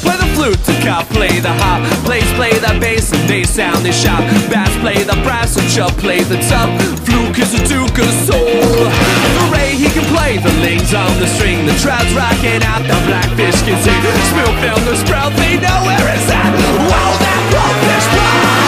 [0.57, 4.23] the cop play the hop, plays play the bass, and they sound they shout.
[4.49, 6.73] Bass play the brass, and chub play the tub.
[7.05, 8.89] Fluke is a duke of soul.
[9.37, 12.97] The ray he can play the lings on the string, the trout's rocking out, the
[13.05, 14.01] blackfish can sing.
[14.33, 16.53] Spill film the sprout, they know where it's at.
[16.89, 18.68] Wow, that blowfish blow!